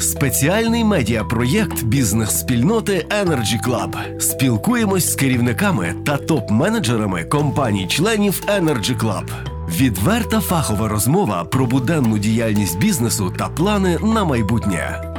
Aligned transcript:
Спеціальний 0.00 0.84
медіапроєкт 0.84 1.84
бізнес-спільноти 1.84 3.06
Energy 3.24 3.68
Club. 3.68 4.20
Спілкуємось 4.20 5.12
з 5.12 5.14
керівниками 5.14 5.94
та 6.06 6.16
топ-менеджерами 6.16 7.28
компаній-членів 7.28 8.42
Energy 8.46 8.98
Club. 8.98 9.28
Відверта 9.68 10.40
фахова 10.40 10.88
розмова 10.88 11.44
про 11.44 11.66
буденну 11.66 12.18
діяльність 12.18 12.78
бізнесу 12.78 13.34
та 13.38 13.48
плани 13.48 13.98
на 14.02 14.24
майбутнє. 14.24 15.13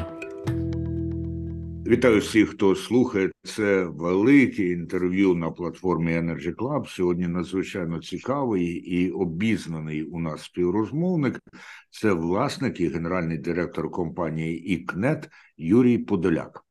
Вітаю 1.88 2.20
всіх, 2.20 2.50
хто 2.50 2.76
слухає 2.76 3.32
це 3.44 3.84
велике 3.84 4.64
інтерв'ю 4.64 5.36
на 5.36 5.52
платформі 5.52 6.12
Energy 6.12 6.56
Club. 6.56 6.88
Сьогодні 6.88 7.28
надзвичайно 7.28 8.00
цікавий 8.00 8.66
і 8.66 9.12
обізнаний 9.12 10.04
у 10.04 10.20
нас 10.20 10.44
співрозмовник. 10.44 11.40
Це 11.90 12.14
власник 12.14 12.80
і 12.80 12.88
генеральний 12.88 13.38
директор 13.38 13.92
компанії 13.92 14.74
ІКНЕТ 14.74 15.30
Юрій 15.58 15.98
Подоляк. 15.98 16.66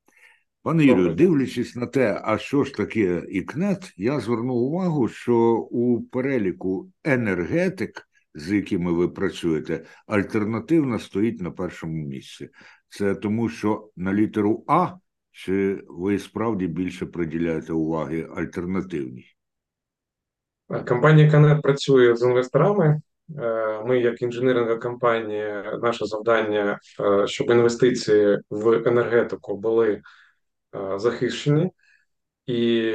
Пане 0.63 0.85
Юрію, 0.85 1.15
дивлячись 1.15 1.77
на 1.77 1.87
те, 1.87 2.21
а 2.25 2.39
що 2.39 2.65
ж 2.65 2.75
таке 2.75 3.23
ІКНЕТ, 3.29 3.93
я 3.97 4.21
звернув 4.21 4.57
увагу, 4.57 5.09
що 5.09 5.37
у 5.71 6.03
переліку 6.03 6.91
енергетик, 7.05 8.09
з 8.35 8.53
якими 8.53 8.93
ви 8.93 9.09
працюєте, 9.09 9.85
альтернативна 10.07 10.99
стоїть 10.99 11.41
на 11.41 11.51
першому 11.51 12.07
місці. 12.07 12.49
Це 12.89 13.15
тому, 13.15 13.49
що 13.49 13.91
на 13.97 14.15
літеру 14.15 14.65
А 14.67 14.95
чи 15.35 15.85
ви 15.89 16.19
справді 16.19 16.67
більше 16.67 17.07
приділяєте 17.07 17.73
уваги 17.73 18.29
альтернативній? 18.37 19.27
Компанія 20.89 21.31
Канет 21.31 21.63
працює 21.63 22.17
з 22.17 22.23
інвесторами. 22.23 23.01
Е, 23.39 23.83
ми, 23.85 24.01
як 24.01 24.23
інженеринга 24.23 24.77
компанія, 24.77 25.79
наше 25.83 26.07
завдання, 26.07 26.79
е, 27.01 27.27
щоб 27.27 27.51
інвестиції 27.51 28.39
в 28.51 28.89
енергетику 28.89 29.57
були 29.57 30.03
е, 30.75 30.99
захищені 30.99 31.71
і 32.47 32.93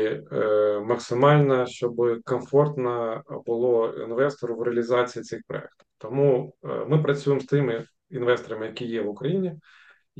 максимально, 0.83 1.65
щоб 1.65 2.23
комфортно 2.23 3.23
було 3.45 3.93
інвестору 3.93 4.55
в 4.55 4.61
реалізації 4.61 5.23
цих 5.23 5.41
проєктів. 5.47 5.87
Тому 5.97 6.53
ми 6.63 7.03
працюємо 7.03 7.41
з 7.41 7.45
тими 7.45 7.85
інвесторами, 8.09 8.65
які 8.65 8.85
є 8.85 9.01
в 9.01 9.09
Україні. 9.09 9.59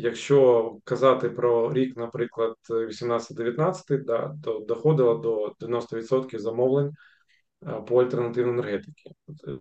Якщо 0.02 0.76
казати 0.84 1.30
про 1.30 1.74
рік, 1.74 1.98
наприклад, 1.98 2.56
18-19, 2.70 4.04
да, 4.04 4.36
то 4.44 4.60
доходило 4.60 5.16
до 5.16 5.68
90% 5.68 6.40
замовлень 6.40 6.94
е, 7.68 7.82
по 7.88 8.02
альтернативній 8.02 8.52
енергетиці. 8.52 9.12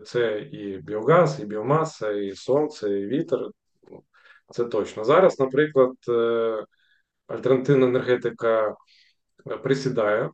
Це 0.05 0.41
і 0.41 0.77
біогаз, 0.79 1.41
і 1.41 1.45
біомаса, 1.45 2.11
і 2.13 2.35
сонце, 2.35 3.01
і 3.01 3.07
вітер. 3.07 3.41
Це 4.51 4.65
точно. 4.65 5.05
Зараз, 5.05 5.41
наприклад, 5.41 5.93
е, 6.09 6.65
альтернативна 7.27 7.87
енергетика 7.87 8.75
е, 9.51 9.57
присідає. 9.57 10.31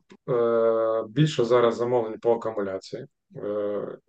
Більше 1.09 1.45
зараз 1.45 1.75
замовлень 1.75 2.19
по 2.19 2.33
акумуляції. 2.33 3.05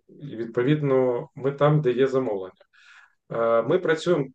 І 0.07 0.35
відповідно, 0.35 1.29
ми 1.35 1.51
там, 1.51 1.81
де 1.81 1.91
є 1.91 2.07
замовлення. 2.07 2.53
Ми 3.63 3.79
працюємо 3.79 4.25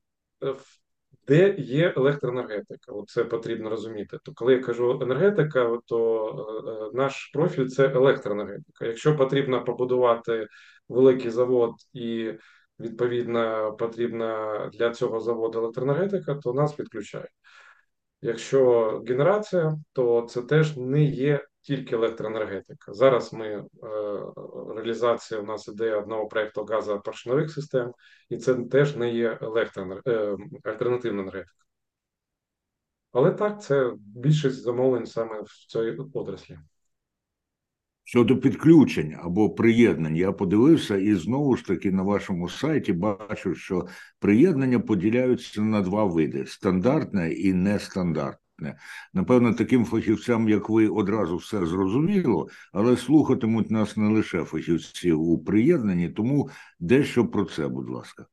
в 0.40 0.81
де 1.28 1.54
є 1.58 1.94
електроенергетика. 1.96 2.92
Це 3.06 3.24
потрібно 3.24 3.70
розуміти. 3.70 4.18
То 4.24 4.32
коли 4.34 4.52
я 4.52 4.58
кажу 4.58 4.98
енергетика, 5.02 5.78
то 5.86 6.28
е, 6.66 6.70
е, 6.70 6.90
наш 6.94 7.30
профіль 7.34 7.66
це 7.66 7.88
електроенергетика. 7.88 8.86
Якщо 8.86 9.16
потрібно 9.16 9.64
побудувати 9.64 10.48
великий 10.88 11.30
завод 11.30 11.74
і 11.92 12.32
відповідно 12.80 13.72
потрібна 13.78 14.70
для 14.72 14.90
цього 14.90 15.20
заводу 15.20 15.58
електроенергетика, 15.58 16.34
то 16.34 16.52
нас 16.52 16.72
підключають. 16.72 17.30
Якщо 18.22 19.02
генерація, 19.08 19.76
то 19.92 20.22
це 20.22 20.42
теж 20.42 20.76
не 20.76 21.04
є 21.04 21.46
тільки 21.62 21.94
електроенергетика. 21.94 22.92
Зараз 22.92 23.32
ми 23.32 23.46
е, 23.48 23.66
реалізація 24.76 25.40
у 25.40 25.44
нас 25.44 25.68
іде 25.68 25.94
одного 25.94 26.26
проєкту 26.26 26.64
газопоршневих 26.64 27.50
систем, 27.52 27.92
і 28.30 28.36
це 28.36 28.54
теж 28.54 28.96
не 28.96 29.10
є 29.10 29.38
електроенер... 29.42 30.02
е, 30.06 30.36
альтернативна 30.64 31.22
енергетика. 31.22 31.52
Але 33.12 33.30
так, 33.30 33.62
це 33.62 33.92
більшість 33.96 34.62
замовлень 34.62 35.06
саме 35.06 35.40
в 35.40 35.66
цій 35.68 35.96
отраслі. 36.14 36.58
Щодо 38.04 38.36
підключень 38.36 39.16
або 39.22 39.50
приєднань, 39.50 40.16
я 40.16 40.32
подивився, 40.32 40.96
і 40.96 41.14
знову 41.14 41.56
ж 41.56 41.66
таки 41.66 41.92
на 41.92 42.02
вашому 42.02 42.48
сайті 42.48 42.92
бачу, 42.92 43.54
що 43.54 43.86
приєднання 44.18 44.80
поділяються 44.80 45.62
на 45.62 45.80
два 45.80 46.04
види: 46.04 46.46
стандартне 46.46 47.32
і 47.32 47.52
нестандартне. 47.52 48.41
Напевно, 49.12 49.54
таким 49.54 49.84
фахівцям, 49.84 50.48
як 50.48 50.68
ви, 50.68 50.88
одразу 50.88 51.36
все 51.36 51.66
зрозуміло, 51.66 52.48
але 52.72 52.96
слухатимуть 52.96 53.70
нас 53.70 53.96
не 53.96 54.08
лише 54.08 54.44
фахівці 54.44 55.12
у 55.12 55.38
приєднанні, 55.38 56.08
тому 56.08 56.50
дещо 56.80 57.26
про 57.26 57.44
це, 57.44 57.68
будь 57.68 57.90
ласка. 57.90 58.26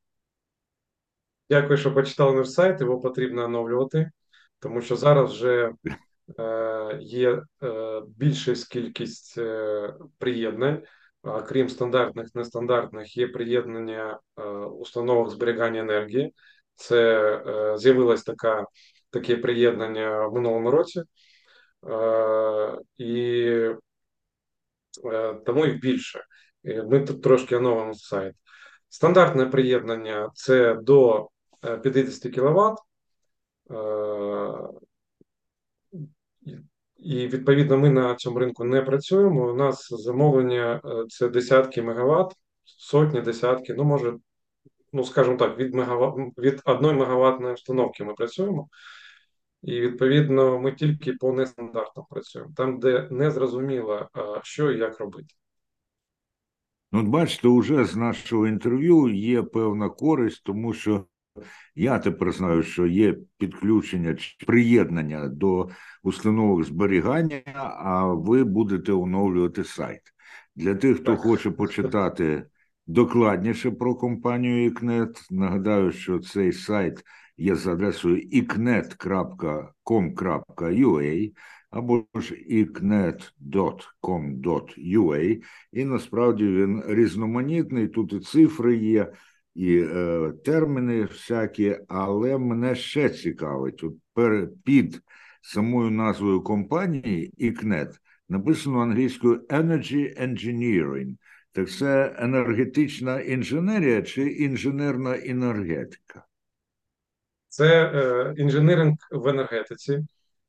Дякую, 1.50 1.78
що 1.78 1.94
почитали 1.94 2.35
наш 2.35 2.52
сайт. 2.52 2.81
Його 2.81 3.02
потрібно 3.02 3.44
оновлювати, 3.44 4.12
тому 4.59 4.81
що 4.81 4.96
зараз 4.96 5.31
вже 5.31 5.72
Е, 6.38 6.97
є 7.01 7.41
е, 7.63 8.01
більшість 8.18 8.68
кількість 8.68 9.38
е, 9.38 9.94
приєднань, 10.18 10.84
крім 11.47 11.69
стандартних, 11.69 12.36
нестандартних, 12.36 13.18
є 13.18 13.28
приєднання 13.28 14.19
установок 14.80 15.30
зберігання 15.30 15.80
енергії. 15.80 16.34
Це 16.75 17.75
з'явилось 17.78 18.24
така, 18.24 18.66
таке 19.09 19.37
приєднання 19.37 20.27
в 20.27 20.33
минулому 20.33 20.71
році, 20.71 21.01
і 22.97 23.53
тому 25.45 25.65
їх 25.65 25.79
більше. 25.79 26.23
Ми 26.63 26.99
тут 26.99 27.23
трошки 27.23 27.55
оновимо 27.55 27.93
сайт. 27.93 28.35
Стандартне 28.89 29.45
приєднання 29.45 30.29
це 30.33 30.73
до 30.73 31.29
50 31.83 32.35
кВт. 32.35 32.79
І 36.97 37.27
відповідно 37.27 37.77
ми 37.77 37.89
на 37.89 38.15
цьому 38.15 38.39
ринку 38.39 38.63
не 38.63 38.81
працюємо. 38.81 39.51
У 39.51 39.55
нас 39.55 39.87
замовлення 39.91 40.81
е, 40.85 41.05
це 41.09 41.29
десятки 41.29 41.81
мегаватт, 41.81 42.31
сотні, 42.63 43.21
десятки, 43.21 43.73
ну 43.73 43.83
може, 43.83 44.13
ну 44.94 45.03
скажімо 45.03 45.38
так, 45.38 45.57
від 45.57 45.75
мегаватт, 45.75 46.38
від 46.38 46.61
одної 46.66 46.95
мегаваттної 46.97 47.53
установки 47.53 48.03
ми 48.03 48.13
працюємо. 48.13 48.69
І 49.63 49.81
відповідно 49.81 50.59
ми 50.59 50.72
тільки 50.72 51.13
по 51.13 51.33
нестандартам 51.33 52.05
працюємо, 52.09 52.51
там, 52.55 52.79
де 52.79 53.07
не 53.11 53.31
зрозуміло, 53.31 54.09
що 54.44 54.72
і 54.72 54.77
як 54.77 55.00
робити. 55.00 55.35
Ну, 56.91 57.03
бачите, 57.03 57.47
вже 57.47 57.85
з 57.85 57.95
нашого 57.95 58.47
інтерв'ю 58.47 59.07
є 59.07 59.44
певна 59.44 59.89
користь, 59.89 60.44
тому 60.44 60.73
що 60.73 61.06
я 61.75 62.00
тепер 62.00 62.31
знаю, 62.31 62.63
що 62.63 62.88
є 62.88 63.16
підключення 63.38 64.16
чи 64.16 64.45
приєднання 64.45 65.27
до 65.27 65.69
установок 66.03 66.63
зберігання, 66.63 67.41
а 67.77 68.06
ви 68.06 68.44
будете 68.44 68.91
оновлювати 68.91 69.63
сайт. 69.63 70.01
Для 70.56 70.75
тих, 70.75 70.95
хто 70.95 71.11
так. 71.11 71.19
хоче 71.19 71.51
почитати 71.51 72.45
докладніше 72.89 73.72
про 73.72 73.95
компанію 73.95 74.69
ICNET, 74.72 75.27
нагадаю, 75.31 75.91
що 75.91 76.19
цей 76.19 76.51
сайт 76.51 77.03
є 77.38 77.55
за 77.55 77.72
адресою 77.73 78.17
icnet.com.ua 78.17 78.91
або 81.69 82.05
ж 82.16 82.35
icnet.com.ua, 82.50 83.31
і 85.73 85.85
насправді 85.85 86.47
він 86.47 86.83
різноманітний. 86.88 87.88
Тут 87.88 88.13
і 88.13 88.19
цифри 88.19 88.77
є 88.77 89.13
і 89.56 89.77
е, 89.77 90.33
терміни 90.45 91.03
всякі, 91.03 91.77
але 91.88 92.38
мене 92.38 92.75
ще 92.75 93.09
цікавить. 93.09 93.83
От 93.83 93.94
пер, 94.13 94.50
під 94.65 95.01
самою 95.41 95.91
назвою 95.91 96.41
компанії 96.41 97.33
ICNET 97.39 98.00
написано 98.30 98.80
англійською 98.80 99.45
Energy 99.50 100.21
Engineering. 100.24 101.15
Так 101.51 101.69
це 101.69 102.16
енергетична 102.19 103.22
інженерія 103.22 104.01
чи 104.01 104.22
інженерна 104.22 105.18
енергетика? 105.18 106.25
Це 107.48 107.92
е, 107.96 108.34
інженеринг 108.38 108.96
в 109.12 109.28
енергетиці. 109.28 110.00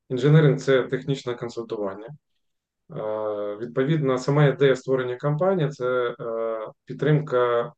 Інженеринг 0.09 0.61
це 0.61 0.83
технічне 0.83 1.35
консультування. 1.35 2.09
Е, 2.09 3.57
відповідно, 3.57 4.19
сама 4.19 4.47
ідея 4.47 4.77
створення 4.77 5.17
компанії 5.17 5.71
це 5.71 6.15
е, 6.21 6.69
підтримка 6.85 7.73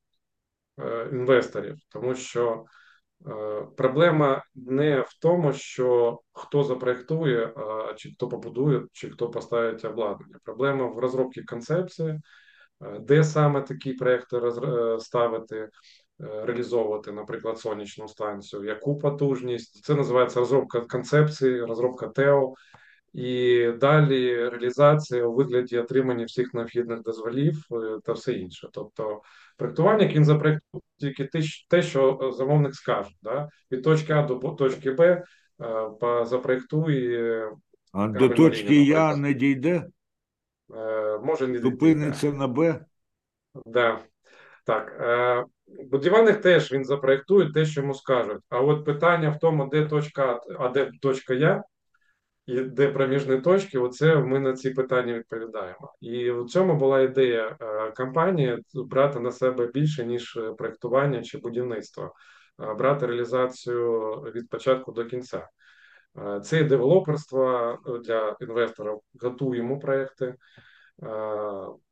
Е, 0.79 1.09
інвесторів, 1.13 1.77
тому 1.89 2.15
що 2.15 2.65
е, 3.27 3.67
проблема 3.77 4.45
не 4.55 5.01
в 5.01 5.19
тому, 5.21 5.53
що 5.53 6.19
хто 6.33 6.65
запроектує, 6.65 7.55
чи 7.97 8.11
хто 8.11 8.29
побудує, 8.29 8.83
чи 8.93 9.11
хто 9.11 9.31
поставить 9.31 9.85
обладнання. 9.85 10.39
Проблема 10.45 10.87
в 10.87 10.99
розробці 10.99 11.43
концепції, 11.43 12.21
де 13.00 13.25
саме 13.25 13.62
такі 13.62 13.93
проекти 13.93 14.40
ставити, 14.99 15.69
реалізовувати, 16.19 17.12
наприклад, 17.12 17.58
сонячну 17.58 18.08
станцію, 18.08 18.64
яку 18.64 18.99
потужність. 18.99 19.84
Це 19.84 19.94
називається 19.94 20.40
розробка 20.40 20.81
концепції, 20.81 21.61
розробка 21.61 22.08
ТЕО. 22.08 22.55
І 23.14 23.67
далі 23.81 24.49
реалізація 24.49 25.25
у 25.25 25.34
вигляді 25.34 25.79
отримання 25.79 26.25
всіх 26.25 26.55
необхідних 26.55 27.02
дозволів 27.02 27.56
та 28.05 28.12
все 28.12 28.32
інше. 28.32 28.69
Тобто, 28.73 29.20
проектування 29.56 30.06
він 30.06 30.25
запроектує 30.25 30.82
тільки 30.99 31.28
те, 31.69 31.82
що 31.82 32.32
замовник 32.38 32.75
скаже. 32.75 33.11
Да? 33.23 33.49
Від 33.73 33.82
точки 33.82 34.12
А 34.12 34.23
до 34.23 34.35
точки 34.35 34.90
Б 34.90 35.25
запроектує. 36.25 37.50
А 37.93 38.08
до 38.08 38.28
точки 38.28 38.82
Я 38.85 39.17
не 39.17 39.35
дійде? 39.35 39.87
Може 41.23 41.49
не 41.49 41.59
Зупиниться 41.59 42.33
на 42.33 42.49
Б? 42.49 42.85
Да. 43.67 43.99
Так. 44.67 44.93
Будівельник 45.91 46.41
теж 46.41 46.73
він 46.73 46.85
запроектує 46.85 47.53
те, 47.53 47.65
що 47.65 47.81
йому 47.81 47.95
скажуть. 47.95 48.43
А 48.49 48.61
от 48.61 48.85
питання 48.85 49.31
в 49.31 49.39
тому, 49.39 49.67
де 49.67 49.87
точка 49.87 50.41
А, 50.59 50.65
а 50.65 50.69
де 50.69 50.91
точка 51.01 51.35
Я, 51.35 51.63
і 52.47 52.61
де 52.61 52.89
проміжні 52.89 53.41
точки, 53.41 53.79
оце 53.79 54.17
ми 54.17 54.41
на 54.41 54.53
ці 54.53 54.71
питання 54.71 55.13
відповідаємо. 55.13 55.95
І 56.01 56.31
в 56.31 56.47
цьому 56.47 56.75
була 56.75 57.01
ідея 57.01 57.57
компанії 57.97 58.59
брати 58.75 59.21
на 59.21 59.33
себе 59.33 59.67
більше, 59.67 60.05
ніж 60.05 60.39
проектування 60.59 61.23
чи 61.23 61.39
будівництво, 61.39 62.15
брати 62.79 63.07
реалізацію 63.07 64.13
від 64.35 64.49
початку 64.49 64.93
до 64.93 65.05
кінця. 65.05 65.49
Це 66.43 66.64
девелоперство 66.64 67.79
для 68.05 68.37
інвесторів, 68.41 69.00
готуємо 69.23 69.79
проекти. 69.79 70.35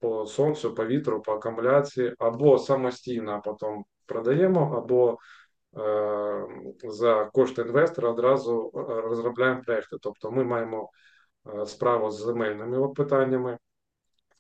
По 0.00 0.26
сонцю, 0.26 0.75
по 0.75 0.87
вітру, 0.87 1.22
по 1.22 1.32
акумуляції, 1.32 2.14
або 2.19 2.58
самостійно 2.58 3.43
потім 3.44 3.84
продаємо, 4.06 4.76
або 4.76 5.19
за 6.84 7.25
кошти 7.25 7.62
інвестора 7.62 8.11
одразу 8.11 8.70
розробляємо 9.05 9.62
проекти. 9.67 9.96
Тобто 10.00 10.31
ми 10.31 10.44
маємо 10.44 10.90
справу 11.67 12.11
з 12.11 12.25
земельними 12.25 12.88
питаннями, 12.88 13.58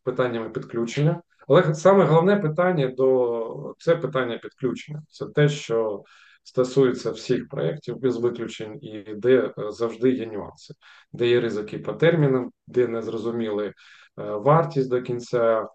питаннями 0.02 0.50
підключення. 0.50 1.22
Але 1.48 1.74
саме 1.74 2.04
головне 2.04 2.36
питання 2.36 2.88
до 2.88 3.74
це 3.78 3.96
питання 3.96 4.38
підключення. 4.38 5.02
Це 5.08 5.26
те, 5.26 5.48
що 5.48 6.02
стосується 6.42 7.10
всіх 7.10 7.48
проєктів 7.48 7.98
без 7.98 8.16
виключень, 8.16 8.78
і 8.82 9.14
де 9.14 9.54
завжди 9.56 10.10
є 10.10 10.26
нюанси, 10.26 10.74
де 11.12 11.28
є 11.28 11.40
ризики 11.40 11.78
по 11.78 11.92
термінам, 11.92 12.50
де 12.66 12.88
не 12.88 13.02
зрозуміли 13.02 13.72
вартість 14.16 14.90
до 14.90 15.02
кінця, 15.02 15.68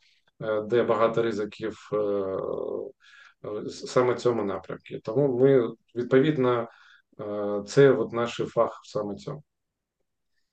де 0.66 0.84
багато 0.84 1.24
ризиків 1.24 1.90
саме 3.70 4.16
цьому 4.16 4.44
напрямку. 4.44 4.84
Тому 5.04 5.40
ми 5.40 5.70
відповідно 5.96 6.68
це 7.68 7.92
от 7.92 8.14
наш 8.14 8.42
фах 8.48 8.82
саме 8.84 9.16
цьому. 9.16 9.44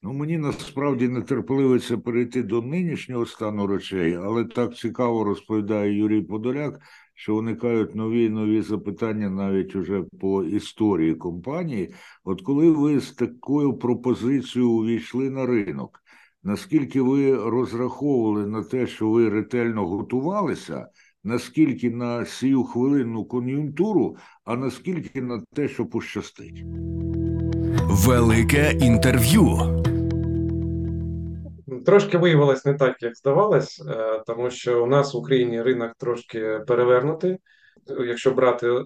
Ну, 0.05 0.13
мені 0.13 0.39
насправді 0.39 1.09
нетерпеливиться 1.09 1.99
перейти 1.99 2.43
до 2.43 2.63
нинішнього 2.63 3.27
стану 3.27 3.67
речей, 3.67 4.15
але 4.15 4.45
так 4.45 4.77
цікаво 4.77 5.25
розповідає 5.25 5.99
Юрій 5.99 6.23
Подоляк, 6.23 6.81
що 7.23 7.35
виникають 7.35 7.95
нові 7.95 8.25
і 8.25 8.29
нові 8.29 8.63
запитання 8.63 9.31
навіть 9.31 9.77
уже 9.77 10.05
по 10.21 10.45
історії 10.45 11.15
компанії. 11.15 11.95
От 12.25 12.43
коли 12.43 12.71
ви 12.71 13.01
з 13.01 13.13
такою 13.13 13.75
пропозицією 13.75 14.71
увійшли 14.71 15.31
на 15.31 15.47
ринок, 15.47 16.01
наскільки 16.43 17.03
ви 17.03 17.37
розраховували 17.51 18.47
на 18.47 18.63
те, 18.63 18.87
що 18.87 19.11
ви 19.11 19.29
ретельно 19.29 19.87
готувалися? 19.87 20.87
наскільки 21.25 21.91
на 21.91 22.27
сію 22.27 22.65
хвилинну 22.65 23.25
кон'юнктуру, 23.25 24.17
а 24.45 24.57
наскільки 24.57 25.23
на 25.23 25.43
те, 25.55 25.69
що 25.69 25.87
пощастить. 25.87 26.65
Велике 27.89 28.79
інтерв'ю. 28.81 29.82
Трошки 31.87 32.19
виявилось 32.19 32.65
не 32.65 32.75
так, 32.75 33.03
як 33.03 33.17
здавалось, 33.17 33.83
е, 33.89 34.23
тому 34.27 34.51
що 34.51 34.85
у 34.85 34.87
нас 34.87 35.15
в 35.15 35.17
Україні 35.17 35.63
ринок 35.63 35.93
трошки 35.99 36.61
перевернутий. 36.67 37.39
Якщо 37.87 38.31
брати 38.31 38.71
е, 38.71 38.85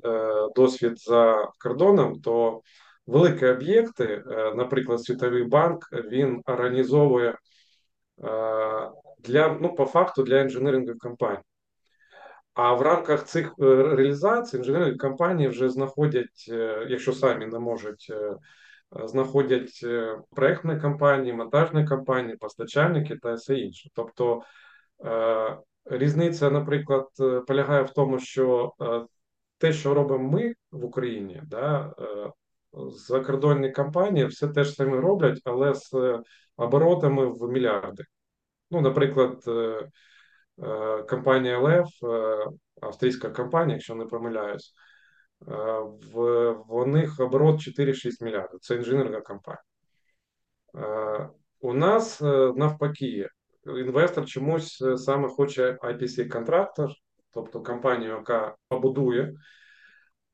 досвід 0.56 0.98
за 0.98 1.48
кордоном, 1.58 2.20
то 2.20 2.60
великі 3.06 3.46
об'єкти, 3.46 4.04
е, 4.04 4.54
наприклад, 4.54 5.02
Світовий 5.02 5.44
банк, 5.44 5.88
він 5.92 6.42
організовує 6.46 7.38
для 9.24 9.58
ну 9.60 9.74
по 9.74 9.86
факту 9.86 10.22
для 10.22 10.40
інженерингових 10.40 10.98
компаній. 10.98 11.38
А 12.54 12.74
в 12.74 12.82
рамках 12.82 13.24
цих 13.24 13.52
реалізацій 13.58 14.56
інженерні 14.56 14.96
компанії 14.96 15.48
вже 15.48 15.68
знаходять, 15.68 16.48
якщо 16.88 17.12
самі 17.12 17.46
не 17.46 17.58
можуть, 17.58 18.12
знаходять 19.04 19.86
проектні 20.30 20.80
компанії, 20.80 21.32
монтажні 21.32 21.86
компанії, 21.86 22.36
постачальники 22.36 23.16
та 23.16 23.34
все 23.34 23.54
інше. 23.54 23.90
Тобто 23.94 24.42
різниця, 25.84 26.50
наприклад, 26.50 27.08
полягає 27.46 27.82
в 27.82 27.90
тому, 27.90 28.18
що 28.18 28.72
те, 29.58 29.72
що 29.72 29.94
робимо 29.94 30.30
ми 30.30 30.54
в 30.70 30.84
Україні, 30.84 31.42
да, 31.44 31.94
закордонні 32.90 33.72
компанії 33.72 34.26
все 34.26 34.48
те 34.48 34.64
ж 34.64 34.72
саме 34.72 35.00
роблять, 35.00 35.40
але 35.44 35.74
з 35.74 36.18
оборотами 36.56 37.26
в 37.26 37.50
мільярди. 37.50 38.04
Ну, 38.70 38.80
наприклад. 38.80 39.44
Е, 40.62 41.02
компанія 41.02 41.84
е, 42.02 42.46
австрійська 42.82 43.30
компанія, 43.30 43.76
якщо 43.76 43.94
не 43.94 44.06
помиляюсь, 44.06 44.74
е, 44.74 44.85
в, 45.40 46.50
в 46.68 46.86
них 46.86 47.20
оборот 47.20 47.56
4-6 47.56 48.24
мільярдів. 48.24 48.60
Це 48.60 48.76
інженерна 48.76 49.20
компанія. 49.20 49.62
У 51.60 51.72
нас 51.74 52.20
навпаки, 52.56 53.28
інвестор 53.66 54.26
чомусь 54.26 54.84
саме 54.96 55.28
хоче 55.28 55.78
IPC-контрактор, 55.82 56.90
тобто 57.30 57.62
компанію, 57.62 58.10
яка 58.10 58.56
побудує, 58.68 59.34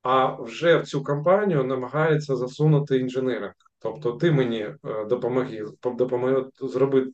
а 0.02 0.43
вже 0.43 0.76
в 0.76 0.87
цю 0.87 1.05
компанію 1.05 1.64
намагається 1.64 2.37
засунути 2.37 2.98
інженеринг. 2.98 3.52
Тобто, 3.78 4.12
ти 4.12 4.32
мені 4.32 4.75
допомоги, 5.08 5.64
допомоги 5.82 6.44
зробити 6.60 7.12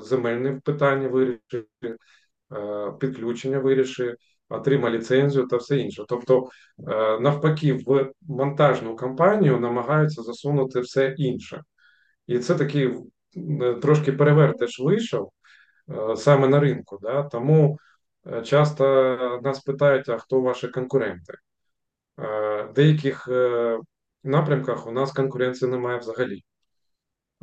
земельне 0.00 0.60
питання 0.64 1.08
вирішив, 1.08 1.66
е, 2.52 2.92
підключення 3.00 3.58
вирішив, 3.58 4.16
отримав 4.52 4.94
ліцензію 4.94 5.46
та 5.46 5.56
все 5.56 5.78
інше. 5.78 6.04
Тобто, 6.08 6.48
е, 6.88 7.20
навпаки, 7.20 7.72
в 7.72 8.12
монтажну 8.28 8.96
компанію 8.96 9.60
намагаються 9.60 10.22
засунути 10.22 10.80
все 10.80 11.14
інше. 11.18 11.62
І 12.26 12.38
це 12.38 12.54
такий 12.54 12.94
е, 13.36 13.74
трошки 13.74 14.12
перевертиш 14.12 14.80
вийшов 14.80 15.32
саме 16.16 16.48
на 16.48 16.60
ринку. 16.60 16.98
Да? 17.02 17.22
Тому 17.22 17.78
часто 18.44 19.40
нас 19.42 19.60
питають, 19.60 20.08
а 20.08 20.18
хто 20.18 20.40
ваші 20.40 20.68
конкуренти? 20.68 21.34
В 22.16 22.72
деяких 22.74 23.28
напрямках 24.24 24.86
у 24.86 24.92
нас 24.92 25.12
конкуренції 25.12 25.70
немає 25.70 25.98
взагалі. 25.98 26.42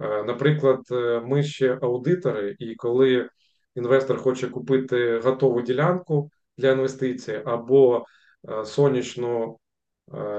Е, 0.01 0.23
наприклад, 0.23 0.81
е, 0.91 1.21
ми 1.25 1.43
ще 1.43 1.79
аудитори, 1.81 2.55
і 2.59 2.75
коли 2.75 3.29
інвестор 3.75 4.17
хоче 4.17 4.47
купити 4.47 5.19
готову 5.19 5.61
ділянку 5.61 6.31
для 6.59 6.71
інвестицій 6.71 7.41
або 7.45 8.05
е, 8.49 8.65
сонячну 8.65 9.59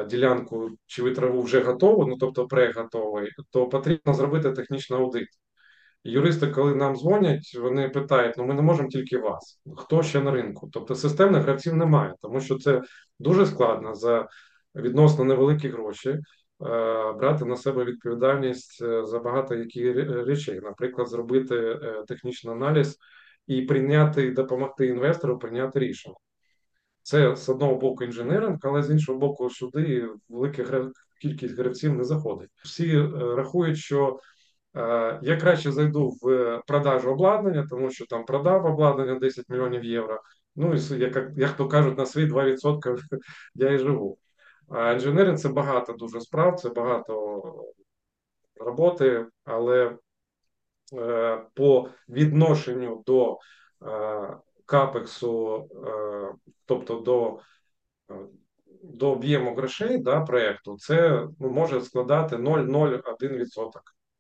ділянку 0.09 0.71
чи 0.87 1.03
витраву 1.03 1.43
вже 1.43 1.61
готову, 1.61 2.07
ну 2.07 2.17
тобто 2.17 2.47
преготовий, 2.47 3.31
то 3.51 3.69
потрібно 3.69 4.15
зробити 4.15 4.53
технічний 4.53 5.01
аудит. 5.01 5.29
Юристи, 6.05 6.47
коли 6.47 6.75
нам 6.75 6.97
дзвонять, 6.97 7.59
вони 7.61 7.89
питають: 7.89 8.35
ну 8.39 8.47
ми 8.47 8.55
не 8.55 8.63
можемо 8.63 8.89
тільки 8.89 9.19
вас, 9.19 9.61
хто 9.77 10.03
ще 10.03 10.21
на 10.21 10.31
ринку? 10.31 10.69
Тобто 10.73 10.95
системних 10.95 11.43
гравців 11.43 11.77
немає, 11.77 12.15
тому 12.23 12.41
що 12.41 12.59
це 12.59 12.83
дуже 13.19 13.47
складно 13.47 13.95
за 13.95 14.29
відносно 14.75 15.25
невеликі 15.25 15.69
гроші. 15.69 16.09
Е, 16.11 16.19
брати 17.13 17.45
на 17.45 17.57
себе 17.57 17.85
відповідальність 17.85 18.83
е, 18.83 19.07
за 19.07 19.19
багато 19.19 19.55
які 19.55 19.93
речей, 20.03 20.61
наприклад, 20.63 21.09
зробити 21.09 21.57
е, 21.57 22.05
технічний 22.09 22.55
аналіз 22.55 22.99
і 23.51 23.63
прийняти 23.63 24.31
допомогти 24.31 24.87
інвестору 24.87 25.39
прийняти 25.39 25.79
рішення. 25.79 26.15
Це 27.03 27.37
з 27.37 27.49
одного 27.49 27.75
боку 27.75 28.05
інженеринг, 28.05 28.59
але 28.63 28.83
з 28.83 28.91
іншого 28.91 29.19
боку, 29.19 29.51
сюди 29.51 30.09
велика 30.29 30.91
кількість 31.21 31.59
гравців 31.59 31.95
не 31.95 32.05
заходить. 32.05 32.51
Всі 32.65 33.03
рахують, 33.13 33.79
що 33.79 34.21
я 35.23 35.39
краще 35.41 35.73
зайду 35.73 36.09
в 36.23 36.63
продажу 36.67 37.11
обладнання, 37.11 37.67
тому 37.71 37.91
що 37.91 38.07
там 38.07 38.25
продав 38.25 38.67
обладнання 38.67 39.19
10 39.19 39.49
мільйонів 39.49 39.85
євро. 39.85 40.21
Ну 40.57 40.75
і 40.75 40.99
як 40.99 41.31
як 41.37 41.53
то 41.57 41.69
кажуть, 41.69 41.99
на 41.99 42.07
свої 42.07 42.27
2% 42.27 42.99
я 43.55 43.71
і 43.71 43.79
живу. 43.79 44.19
А 44.69 44.93
інженеринг 44.93 45.39
це 45.39 45.49
багато 45.49 45.93
дуже 45.93 46.21
справ, 46.21 46.61
це 46.61 46.69
багато 46.69 47.43
роботи, 48.57 49.27
але 49.45 49.87
е, 49.87 49.97
по 51.55 51.89
відношенню 52.09 53.03
до 53.07 53.33
е, 53.33 54.37
капексу, 54.67 55.69
тобто 56.67 56.95
до 56.95 57.41
до 58.83 59.11
об'єму 59.13 59.55
грошей 59.55 59.99
да, 59.99 60.21
проєкту, 60.21 60.77
це 60.79 61.27
ну, 61.41 61.51
може 61.51 61.81
складати 61.81 62.37
0,01%. 62.37 63.47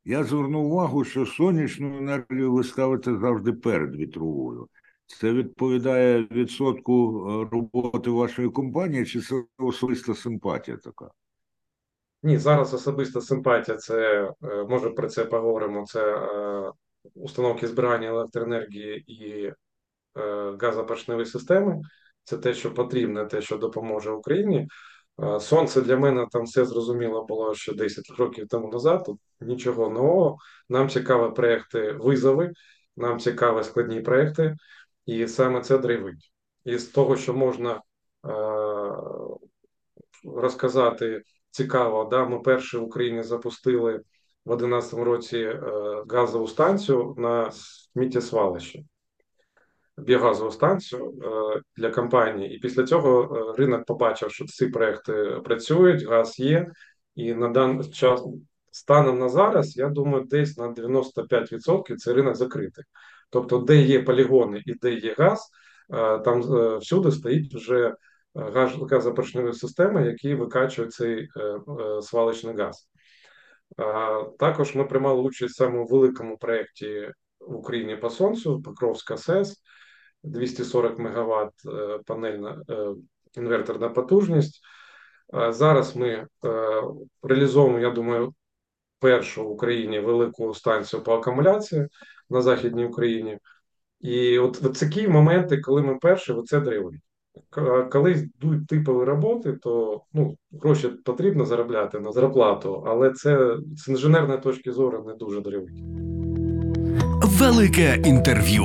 Я 0.05 0.25
звернув 0.25 0.67
увагу, 0.67 1.05
що 1.05 1.27
сонячну 1.27 1.99
енергію 1.99 2.53
ви 2.53 2.65
ставите 2.65 3.19
завжди 3.19 3.53
перед 3.53 3.97
вітровою. 3.97 4.69
Це 5.07 5.33
відповідає 5.33 6.29
відсотку 6.31 7.21
роботи 7.53 8.11
вашої 8.11 8.49
компанії, 8.49 9.07
чи 9.07 9.21
це 9.21 9.43
особиста 9.59 10.15
симпатія 10.15 10.77
така? 10.77 11.11
Ні, 12.23 12.39
зараз 12.39 12.75
особиста 12.75 13.21
симпатія. 13.21 13.77
Це 13.77 14.31
може 14.69 14.91
про 14.91 15.09
це 15.09 15.25
поговоримо. 15.25 15.85
Це 15.87 16.29
установки 17.15 17.67
збирання 17.67 18.09
електроенергії 18.09 19.13
і 19.13 19.53
е, 20.19 21.25
системи. 21.25 21.81
Це 22.25 22.39
те, 22.39 22.55
що 22.55 22.75
потрібно, 22.75 23.25
те, 23.25 23.43
що 23.43 23.57
допоможе 23.57 24.11
Україні. 24.11 24.69
Е, 25.23 25.41
сонце 25.41 25.81
для 25.81 25.97
мене 25.97 26.27
там 26.33 26.43
все 26.43 26.65
зрозуміло 26.65 27.25
було 27.25 27.55
ще 27.55 27.75
10 27.75 28.11
років 28.19 28.49
тому 28.49 28.69
назад. 28.69 29.05
Тут 29.05 29.21
нічого 29.41 29.91
нового. 29.91 30.37
Нам 30.69 30.89
цікаві 30.89 31.35
проекти 31.35 31.93
визови, 31.93 32.53
нам 32.97 33.19
цікаві 33.19 33.65
складні 33.65 34.01
проекти, 34.01 34.57
і 35.07 35.29
саме 35.29 35.61
це 35.61 35.79
драйвить. 35.79 36.33
І 36.65 36.79
з 36.79 36.87
того, 36.87 37.17
що 37.17 37.35
можна 37.35 37.73
е, 37.75 37.81
розказати 40.25 41.23
цікаво, 41.51 42.09
да, 42.11 42.25
ми 42.25 42.39
перші 42.39 42.77
в 42.77 42.83
Україні 42.83 43.23
запустили 43.23 44.01
в 44.47 44.57
2011 44.57 44.95
році 44.95 45.39
е, 45.39 45.61
газову 46.09 46.49
станцію 46.49 47.15
на 47.19 47.51
сміттєсвалищі, 47.51 48.87
біогазову 49.97 50.51
станцію 50.51 51.13
е, 51.23 51.61
для 51.77 51.91
компанії. 51.91 52.57
І 52.57 52.59
після 52.59 52.85
цього 52.85 53.37
е, 53.37 53.57
ринок 53.59 53.85
побачив, 53.85 54.31
що 54.31 54.45
ці 54.45 54.67
проекти 54.67 55.41
працюють, 55.45 56.07
газ 56.07 56.39
є, 56.39 56.71
і 57.15 57.35
на 57.35 57.49
даний 57.49 57.91
час 57.91 58.25
станом 58.73 59.19
на 59.19 59.29
зараз, 59.29 59.77
я 59.77 59.89
думаю, 59.89 60.25
десь 60.25 60.57
на 60.57 60.69
95% 60.69 61.97
цей 61.97 62.15
ринок 62.15 62.37
закритий. 62.37 62.85
Тобто, 63.31 63.59
де 63.59 63.77
є 63.77 64.03
полігони 64.03 64.63
і 64.67 64.75
де 64.75 64.93
є 64.93 65.15
газ, 65.19 65.51
там 66.25 66.41
всюди 66.79 67.13
стоїть 67.13 67.55
вже 67.55 67.95
газопоршневі 68.35 69.53
системи, 69.53 70.07
які 70.07 70.35
викачують 70.35 70.93
цей 70.93 71.29
свалочний 72.03 72.57
газ. 72.57 72.89
Також 74.39 74.75
ми 74.75 74.85
приймали 74.85 75.23
участь 75.23 75.55
в 75.55 75.57
самому 75.57 75.87
великому 75.87 76.39
проєкті 76.39 77.13
в 77.41 77.55
Україні 77.57 77.97
по 77.97 78.11
сонцю, 78.11 78.63
Покровська 78.63 79.17
СЕС, 79.17 79.63
240 80.23 80.99
МВт 80.99 81.53
панельна 82.07 82.63
е, 82.71 82.95
інверторна 83.37 83.89
потужність. 83.89 84.61
Зараз 85.49 85.97
ми 85.97 86.09
е, 86.09 86.27
реалізовуємо, 87.23 87.79
я 87.79 87.91
думаю, 87.91 88.35
першу 88.99 89.45
в 89.45 89.51
Україні 89.51 90.01
велику 90.01 90.55
станцію 90.55 91.03
по 91.03 91.15
акумуляції 91.15 91.87
на 92.31 92.43
Західній 92.43 92.87
Україні. 92.87 93.39
І 94.01 94.39
от, 94.39 94.61
от 94.65 94.79
такі 94.79 95.09
моменти, 95.09 95.61
коли 95.61 95.83
ми 95.83 95.99
перші, 95.99 96.35
це 96.45 96.61
драйвують 96.61 97.03
коли 97.93 98.13
йдуть 98.13 98.67
типові 98.67 99.05
роботи, 99.05 99.53
то 99.53 100.03
ну, 100.13 100.37
гроші 100.53 100.89
потрібно 101.05 101.45
заробляти 101.45 102.01
на 102.01 102.13
зарплату, 102.13 102.85
але 102.87 103.11
це 103.11 103.57
з 103.77 103.89
інженерної 103.89 104.41
точки 104.41 104.73
зору 104.73 105.05
не 105.07 105.15
дуже 105.15 105.41
дрівить. 105.41 105.83
Велике 107.23 108.03
інтерв'ю. 108.05 108.63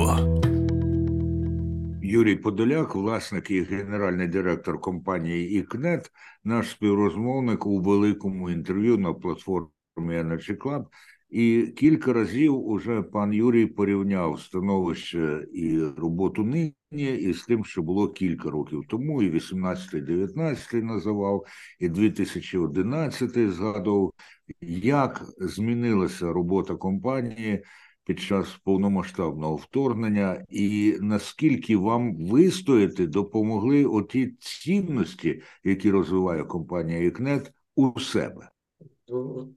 Юрій 2.02 2.36
Подоляк, 2.36 2.94
власник 2.94 3.50
і 3.50 3.60
генеральний 3.60 4.28
директор 4.28 4.80
компанії 4.80 5.58
«Ікнет», 5.58 6.10
наш 6.44 6.70
співрозмовник 6.70 7.66
у 7.66 7.80
великому 7.80 8.50
інтерв'ю 8.50 8.98
на 8.98 9.12
платформі 9.12 9.70
Energy 9.98 10.56
Club. 10.56 10.84
І 11.30 11.72
кілька 11.76 12.12
разів 12.12 12.66
уже 12.66 13.02
пан 13.02 13.32
Юрій 13.32 13.66
порівняв 13.66 14.40
становище 14.40 15.46
і 15.52 15.78
роботу 15.78 16.44
нині 16.44 16.72
із 17.16 17.42
тим, 17.42 17.64
що 17.64 17.82
було 17.82 18.08
кілька 18.08 18.50
років 18.50 18.84
тому, 18.88 19.22
і 19.22 19.30
18-19 19.30 20.82
називав, 20.82 21.46
і 21.80 21.88
2011 21.88 23.52
згадував, 23.52 24.12
як 24.60 25.24
змінилася 25.38 26.32
робота 26.32 26.74
компанії 26.74 27.64
під 28.04 28.20
час 28.20 28.60
повномасштабного 28.64 29.56
вторгнення, 29.56 30.44
і 30.48 30.96
наскільки 31.00 31.76
вам 31.76 32.16
вистояти 32.16 33.06
допомогли 33.06 33.84
оті 33.84 34.36
цінності, 34.40 35.42
які 35.64 35.90
розвиває 35.90 36.44
компанія 36.44 37.06
«Ікнет» 37.06 37.52
у 37.76 38.00
себе 38.00 38.48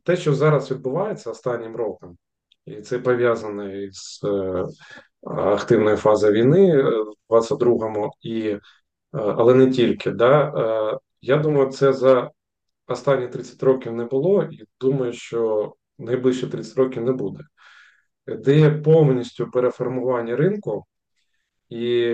те, 0.03 0.17
що 0.17 0.33
зараз 0.33 0.71
відбувається 0.71 1.31
останнім 1.31 1.75
роком, 1.75 2.17
і 2.65 2.81
це 2.81 2.99
пов'язане 2.99 3.89
з 3.91 4.23
е, 4.23 4.65
активною 5.31 5.97
фазою 5.97 6.33
війни 6.33 6.83
в 7.29 7.33
22-му, 7.33 8.11
і, 8.21 8.41
е, 8.49 8.59
але 9.11 9.53
не 9.53 9.71
тільки. 9.71 10.11
Да, 10.11 10.53
е, 10.93 10.99
Я 11.21 11.37
думаю, 11.37 11.71
це 11.71 11.93
за 11.93 12.31
останні 12.87 13.27
30 13.27 13.63
років 13.63 13.93
не 13.93 14.05
було, 14.05 14.43
і 14.43 14.63
думаю, 14.79 15.13
що 15.13 15.73
найближчі 15.97 16.47
30 16.47 16.77
років 16.77 17.03
не 17.03 17.11
буде. 17.11 17.39
Де 18.27 18.71
повністю 18.71 19.51
переформування 19.51 20.35
ринку, 20.35 20.85
і 21.69 22.13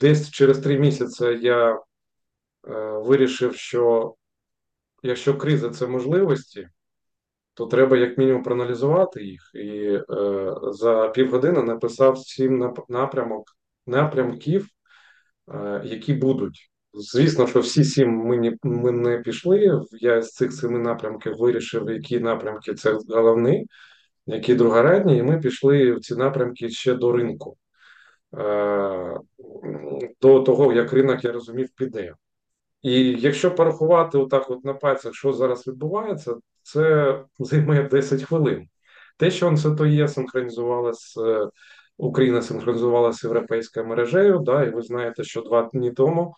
десь 0.00 0.30
через 0.30 0.58
три 0.58 0.78
місяці 0.78 1.24
я 1.24 1.80
вирішив, 3.04 3.56
що 3.56 4.14
якщо 5.02 5.36
криза 5.36 5.70
це 5.70 5.86
можливості, 5.86 6.68
то 7.54 7.66
треба 7.66 7.96
як 7.96 8.18
мінімум 8.18 8.42
проаналізувати 8.42 9.24
їх. 9.24 9.50
І 9.54 9.68
е, 9.68 10.02
за 10.72 11.08
півгодини 11.08 11.62
написав 11.62 12.18
сім 12.18 12.72
напрямок 12.88 13.44
напрямків, 13.86 14.68
е, 15.54 15.82
які 15.84 16.14
будуть. 16.14 16.70
Звісно, 16.94 17.46
що 17.46 17.60
всі 17.60 17.84
сім 17.84 18.10
ми 18.10 18.38
не, 18.38 18.56
ми 18.62 18.92
не 18.92 19.18
пішли. 19.18 19.80
Я 19.92 20.22
з 20.22 20.32
цих 20.32 20.52
семи 20.52 20.78
напрямків 20.78 21.36
вирішив, 21.36 21.90
які 21.90 22.20
напрямки 22.20 22.74
це 22.74 22.98
головні, 23.08 23.66
які 24.26 24.54
другорядні, 24.54 25.16
і 25.16 25.22
ми 25.22 25.38
пішли 25.38 25.92
в 25.92 26.00
ці 26.00 26.14
напрямки 26.14 26.70
ще 26.70 26.94
до 26.94 27.12
ринку. 27.12 27.56
Е, 28.38 29.18
до 30.20 30.40
того, 30.40 30.72
як 30.72 30.92
ринок, 30.92 31.24
я 31.24 31.32
розумів, 31.32 31.68
піде. 31.76 32.14
І 32.82 33.20
якщо 33.20 33.54
порахувати 33.54 34.18
отак, 34.18 34.50
от 34.50 34.64
на 34.64 34.74
пальцях, 34.74 35.14
що 35.14 35.32
зараз 35.32 35.66
відбувається, 35.66 36.34
це 36.62 37.18
займе 37.38 37.82
10 37.82 38.22
хвилин. 38.22 38.68
Те, 39.16 39.30
що 39.30 39.50
НСТОЄ 39.50 40.08
синхронізувалася, 40.08 41.22
е, 41.22 41.48
Україна 41.96 42.42
синхронізувалася 42.42 43.18
з 43.18 43.24
європейською 43.24 43.86
мережею, 43.86 44.38
да, 44.38 44.64
і 44.64 44.70
ви 44.70 44.82
знаєте, 44.82 45.24
що 45.24 45.40
два 45.40 45.70
дні 45.72 45.90
тому 45.90 46.34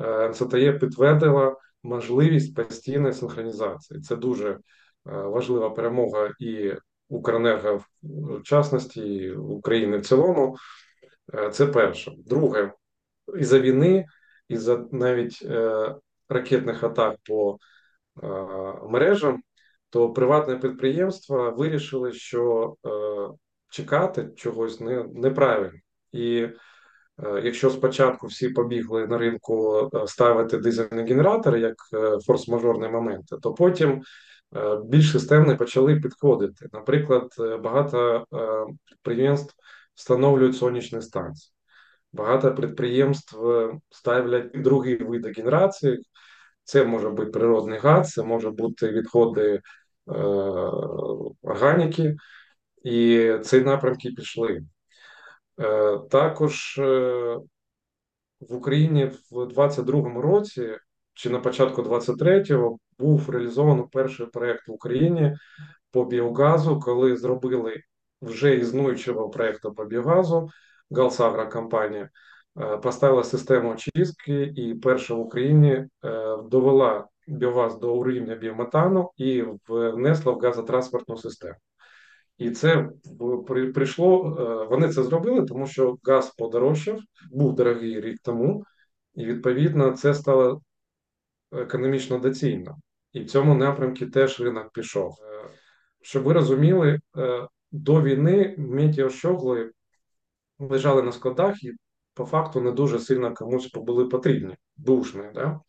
е, 0.00 0.28
НСТОЄ 0.28 0.72
підтвердила 0.72 1.56
можливість 1.82 2.54
постійної 2.54 3.14
синхронізації. 3.14 4.00
Це 4.00 4.16
дуже 4.16 4.50
е, 4.50 4.58
важлива 5.04 5.70
перемога 5.70 6.30
і 6.38 6.72
Укренерго 7.08 7.80
в 8.02 8.42
частності, 8.42 9.00
і 9.00 9.32
України 9.32 9.98
в 9.98 10.06
цілому. 10.06 10.56
Це 11.52 11.66
перше. 11.66 12.12
Друге, 12.26 12.72
із 13.38 13.48
за 13.48 13.60
війни 13.60 14.06
із 14.48 14.62
за 14.62 14.84
навіть 14.92 15.42
е, 15.42 15.94
ракетних 16.28 16.84
атак 16.84 17.16
по 17.28 17.58
е, 18.22 18.26
мережам, 18.88 19.42
то 19.90 20.12
приватне 20.12 20.56
підприємства 20.56 21.50
вирішили, 21.50 22.12
що 22.12 22.74
е, 22.86 22.90
чекати 23.68 24.30
чогось 24.36 24.80
не, 24.80 25.04
неправильно. 25.14 25.78
І 26.12 26.48
якщо 27.42 27.70
спочатку 27.70 28.26
всі 28.26 28.48
побігли 28.48 29.06
на 29.06 29.18
ринку 29.18 29.90
ставити 30.06 30.58
дизельні 30.58 31.02
генератори 31.02 31.60
як 31.60 31.74
форс-мажорні 32.28 32.90
моменти, 32.90 33.36
то 33.42 33.54
потім 33.54 34.02
більш 34.84 35.12
системно 35.12 35.56
почали 35.56 35.96
підходити. 35.96 36.66
Наприклад, 36.72 37.28
багато 37.62 38.26
підприємств 38.84 39.54
встановлюють 39.94 40.56
сонячні 40.56 41.00
станції. 41.00 41.51
Багато 42.12 42.54
підприємств 42.54 43.46
е, 43.48 43.78
ставлять 43.90 44.50
другий 44.54 44.96
вид 44.96 45.36
генерації. 45.38 46.02
Це 46.64 46.84
може 46.84 47.10
бути 47.10 47.30
природний 47.30 47.78
газ, 47.78 48.12
це 48.12 48.22
може 48.22 48.50
бути 48.50 48.88
відходи 48.88 49.60
е, 50.08 50.12
органіки, 51.42 52.16
і 52.84 53.32
ці 53.42 53.60
напрямки 53.60 54.10
пішли. 54.10 54.62
Е, 55.60 55.98
Також 56.10 56.78
е, 56.78 57.38
в 58.40 58.54
Україні 58.54 59.04
в 59.04 59.46
2022 59.46 60.22
році 60.22 60.76
чи 61.14 61.30
на 61.30 61.38
початку 61.38 61.82
2023-го 61.82 62.78
був 62.98 63.30
реалізований 63.30 63.84
перший 63.92 64.26
проєкт 64.26 64.68
в 64.68 64.72
Україні 64.72 65.36
по 65.90 66.04
біогазу, 66.04 66.80
коли 66.80 67.16
зробили 67.16 67.82
вже 68.22 68.56
існуючого 68.56 69.30
проєкту 69.30 69.74
по 69.74 69.84
біогазу 69.84 70.48
Галсагра 70.96 71.46
компанія, 71.46 72.10
е, 72.60 72.76
поставила 72.76 73.24
систему 73.24 73.70
очистки 73.70 74.42
і 74.56 74.74
перша 74.74 75.14
в 75.14 75.20
Україні 75.20 75.70
е, 75.70 75.88
довела 76.50 77.08
біогаз 77.28 77.78
до 77.78 78.04
рівня 78.04 78.34
біометану 78.34 79.10
і 79.16 79.44
внесла 79.68 80.32
в 80.32 80.38
газотранспортну 80.38 81.16
систему. 81.16 81.54
І 82.38 82.50
це 82.50 82.88
прийшло. 83.74 84.36
Е, 84.40 84.66
вони 84.70 84.88
це 84.88 85.02
зробили, 85.02 85.46
тому 85.46 85.66
що 85.66 85.96
газ 86.04 86.30
подорожчав, 86.30 87.00
був 87.30 87.54
дорогий 87.54 88.00
рік 88.00 88.18
тому, 88.22 88.64
і 89.14 89.24
відповідно 89.24 89.90
це 89.90 90.14
стало 90.14 90.62
економічно 91.52 92.18
доцільно. 92.18 92.76
І 93.12 93.20
в 93.20 93.26
цьому 93.26 93.54
напрямку 93.54 94.06
теж 94.06 94.40
ринок 94.40 94.72
пішов. 94.72 95.14
Щоб 96.00 96.22
ви 96.22 96.32
розуміли, 96.32 97.00
до 97.72 98.02
війни 98.02 98.54
метеощогли 98.58 99.70
лежали 100.70 101.02
на 101.02 101.12
складах 101.12 101.64
і 101.64 101.72
по 102.14 102.24
факту 102.24 102.60
не 102.60 102.72
дуже 102.72 102.98
сильно 102.98 103.34
комусь 103.34 103.72
були 103.72 104.04
потрібні, 104.04 104.56
бушні. 104.76 105.22
Да? 105.34 105.60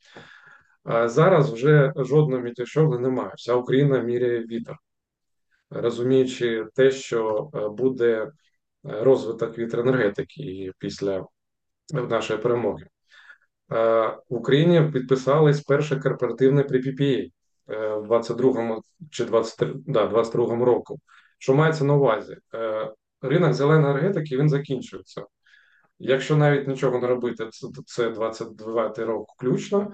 А 0.84 1.10
зараз 1.10 1.54
вже 1.54 1.94
жодного 1.96 2.44
метеощогли 2.44 3.00
немає. 3.00 3.32
Вся 3.36 3.56
Україна 3.56 4.00
міряє 4.00 4.40
вітер 4.40 4.76
розуміючи 5.74 6.66
те, 6.76 6.92
що 6.92 7.50
е, 7.56 7.70
буде 7.70 8.22
е, 8.22 8.30
розвиток 8.84 9.58
вітроенергетики 9.58 10.72
після 10.78 11.26
нашої 11.94 12.40
перемоги. 12.40 12.86
Е, 12.86 12.88
в 14.30 14.36
Україні 14.36 14.92
підписались 14.92 15.62
перше 15.62 16.00
корпоративне 16.00 16.64
при 16.64 16.80
PPA 16.80 17.32
в 18.00 18.04
22 18.04 18.82
чи 19.12 19.26
23, 19.26 19.74
да, 19.76 20.08
22 20.08 20.66
року. 20.66 21.00
Що 21.38 21.56
мається 21.56 21.84
на 21.84 21.94
увазі? 21.94 22.38
Ринок 23.24 23.54
зеленої 23.54 23.92
енергетики 23.92 24.38
він 24.38 24.50
закінчується. 24.50 25.26
Якщо 26.00 26.38
навіть 26.38 26.68
нічого 26.68 27.00
не 27.00 27.08
робити, 27.08 27.48
це, 27.52 27.68
це 27.86 28.10
22 28.10 28.94
рок 28.98 29.30
включно, 29.36 29.94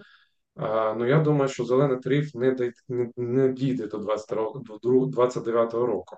Ну 0.97 1.05
я 1.05 1.19
думаю, 1.19 1.49
що 1.49 1.65
зелений 1.65 1.97
тариф 1.97 2.35
не 2.35 2.73
не, 2.89 3.11
не 3.17 3.49
дійде 3.49 3.87
до 3.87 3.97
2029 3.97 5.73
року. 5.73 6.17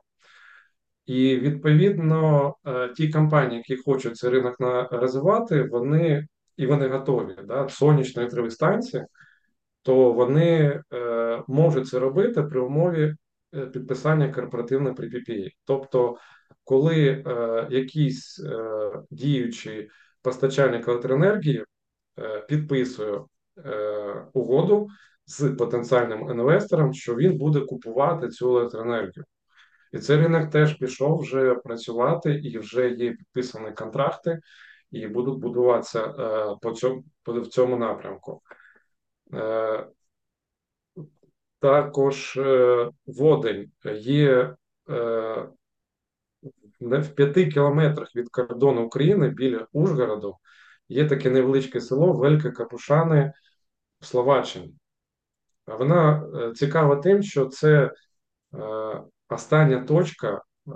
І 1.06 1.36
відповідно 1.38 2.54
е, 2.66 2.90
ті 2.90 3.10
компанії, 3.10 3.58
які 3.58 3.84
хочуть 3.84 4.18
цей 4.18 4.30
ринок 4.30 4.56
розвивати, 4.92 5.64
вони 5.64 6.28
і 6.58 6.66
вони 6.66 6.88
готові. 6.88 7.36
Да? 7.48 7.70
Сонячні 7.70 8.24
вітрові 8.24 8.52
станції, 8.52 9.04
то 9.82 10.14
вони 10.14 10.82
е, 10.94 11.44
можуть 11.48 11.88
це 11.88 12.00
робити 12.00 12.44
при 12.44 12.62
умові 12.62 13.16
е, 13.56 13.66
підписання 13.66 14.30
корпоративної 14.34 14.96
при. 14.96 15.52
Тобто, 15.66 16.18
коли 16.64 17.24
е, 17.28 17.68
якийсь 17.70 18.40
е, 18.40 18.92
діючий 19.12 19.90
постачальник 20.22 20.88
електроенергії 20.88 21.66
е, 22.20 22.42
підписує 22.42 23.22
Е, 23.66 24.26
угоду 24.34 24.88
з 25.26 25.50
потенціальним 25.50 26.30
інвестором, 26.30 26.94
що 26.94 27.16
він 27.16 27.38
буде 27.38 27.60
купувати 27.60 28.30
цю 28.30 28.58
електроенергію. 28.58 29.26
І 29.92 30.00
цей 30.00 30.18
ринок 30.18 30.50
теж 30.50 30.74
пішов 30.74 31.20
вже 31.20 31.56
працювати, 31.56 32.34
і 32.34 32.58
вже 32.58 32.90
є 32.90 33.12
підписані 33.12 33.72
контракти, 33.72 34.40
і 34.92 35.08
будуть 35.08 35.40
будуватися 35.40 36.06
е, 36.06 36.56
по 36.62 36.72
цьому 36.72 37.04
в 37.26 37.48
цьому 37.48 37.78
напрямку. 37.78 38.42
Е, 39.34 39.88
також 41.60 42.40
водень 43.06 43.72
є 43.96 44.56
в 46.82 47.16
п'яти 47.16 47.46
кілометрах 47.46 48.16
від 48.16 48.30
кордону 48.30 48.86
України 48.86 49.30
біля 49.30 49.68
Ужгороду. 49.72 50.38
Є 50.90 51.08
таке 51.08 51.30
невеличке 51.30 51.82
село 51.82 52.14
Вельке 52.14 52.52
Капушани 52.52 53.34
в 54.00 54.06
Словаччині. 54.06 54.76
Вона 55.68 56.24
е, 56.36 56.54
цікава 56.54 56.96
тим, 56.96 57.24
що 57.24 57.46
це 57.46 57.84
е, 57.84 57.92
остання 59.30 59.80
точка 59.84 60.42
е, 60.68 60.72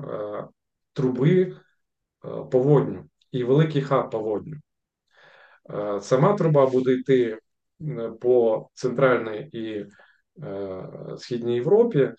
труби 0.94 1.58
по 2.22 2.60
водню 2.60 3.10
і 3.32 3.44
великий 3.44 3.82
хаб 3.82 4.10
по 4.10 4.20
водню. 4.20 4.56
Сама 6.02 6.34
труба 6.34 6.65
буде 6.65 6.94
йти 6.94 7.39
по 8.22 8.68
центральній 8.74 9.50
і 9.52 9.86
східній 11.18 11.56
Європі 11.56 12.12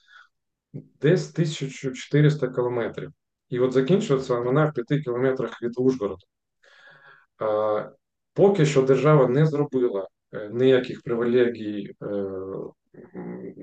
десь 0.72 1.31
1400 1.33 2.49
кілометрів. 2.49 3.12
І 3.48 3.61
от 3.61 3.72
закінчується 3.72 4.40
вона 4.40 4.64
в 4.64 4.72
5 4.72 5.04
кілометрах 5.04 5.62
від 5.62 5.72
Ужгорода. 5.76 6.24
Поки 8.35 8.66
що 8.66 8.82
держава 8.82 9.28
не 9.28 9.46
зробила 9.46 10.09
Е, 10.32 10.50
ніяких 10.52 11.02
привілегій, 11.02 11.94
е, 12.02 12.06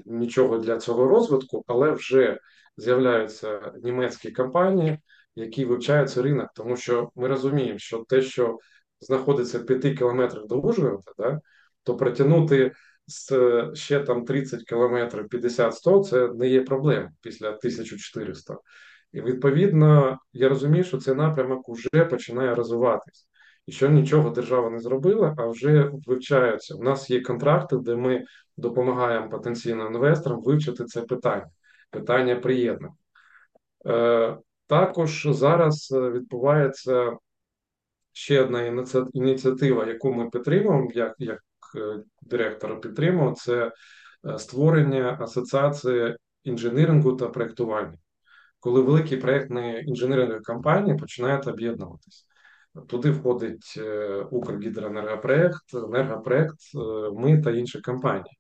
нічого 0.06 0.58
для 0.58 0.78
цього 0.78 1.08
розвитку, 1.08 1.64
але 1.68 1.92
вже 1.92 2.40
з'являються 2.78 3.74
німецькі 3.84 4.32
компанії, 4.32 5.00
які 5.36 5.66
вивчають 5.66 6.18
ринок, 6.18 6.50
тому 6.56 6.78
що 6.78 7.12
ми 7.16 7.28
розуміємо, 7.28 7.80
що 7.80 8.06
те, 8.10 8.22
що 8.22 8.58
знаходиться 9.00 9.60
в 9.60 9.66
5 9.66 9.98
кілометрах 9.98 10.46
до 10.46 10.56
Ужгорода, 10.60 11.12
да, 11.18 11.40
то 11.84 11.98
протягнути 11.98 12.72
з 13.08 13.32
ще 13.74 14.00
там 14.00 14.26
30 14.26 14.64
кілометрів 14.64 15.28
50-100 15.28 16.04
це 16.04 16.28
не 16.34 16.48
є 16.48 16.62
проблем 16.62 17.10
після 17.22 17.48
1400. 17.48 18.58
І 19.14 19.22
відповідно 19.22 20.20
я 20.34 20.50
розумію, 20.50 20.84
що 20.84 20.98
цей 20.98 21.16
напрямок 21.16 21.70
вже 21.70 22.06
починає 22.06 22.56
розвиватись 22.56 23.28
і 23.66 23.72
що 23.72 23.90
нічого 23.90 24.30
держава 24.30 24.70
не 24.70 24.80
зробила, 24.80 25.36
а 25.38 25.48
вже 25.48 25.92
вивчаються. 26.08 26.76
У 26.76 26.84
нас 26.84 27.10
є 27.10 27.22
контракти, 27.22 27.78
де 27.78 27.96
ми 27.96 28.24
допомагаємо 28.58 29.30
потенційним 29.30 29.88
інвесторам 29.88 30.42
вивчити 30.42 30.86
це 30.86 31.02
питання, 31.02 31.50
питання 31.90 32.36
приєднання. 32.36 32.96
Е, 33.88 34.38
Також 34.68 35.28
зараз 35.32 35.92
е, 35.92 36.10
відбувається 36.10 37.18
ще 38.12 38.42
одна 38.42 38.86
ініціатива, 39.14 39.86
яку 39.86 40.14
ми 40.14 40.30
підтримуємо, 40.30 40.90
як 40.94 41.16
як 41.18 41.40
е, 41.76 42.04
директор 42.22 42.82
підтримував, 42.82 43.38
це 43.38 43.72
е, 44.28 44.40
створення 44.40 45.18
асоціації 45.22 46.18
інженірингу 46.44 47.14
та 47.14 47.28
проєктування. 47.28 47.98
Коли 48.64 48.82
великі 48.82 49.18
проєктні 49.18 49.84
інженерингові 49.88 50.42
компанії 50.44 50.98
починають 50.98 51.48
об'єднуватися. 51.48 52.26
Туди 52.88 53.12
входить 53.12 53.74
е, 53.78 54.18
Укргідроенергопроект, 54.32 55.74
енергопроект, 55.74 56.58
е, 56.76 56.80
ми 57.12 57.42
та 57.42 57.52
інші 57.52 57.82
компанії. 57.82 58.38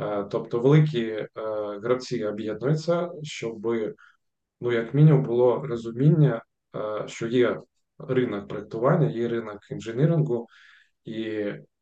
Е, 0.00 0.24
тобто 0.30 0.60
великі 0.60 1.26
гравці 1.82 2.24
об'єднуються, 2.24 3.10
щоб, 3.22 3.66
ну, 4.60 4.72
як 4.72 4.94
мінімум, 4.94 5.22
було 5.22 5.66
розуміння, 5.66 6.42
що 7.06 7.26
є 7.26 7.60
ринок 7.98 8.48
проєктування, 8.48 9.06
є 9.06 9.28
ринок 9.28 9.58
інженірингу 9.70 10.46
і, 11.04 11.22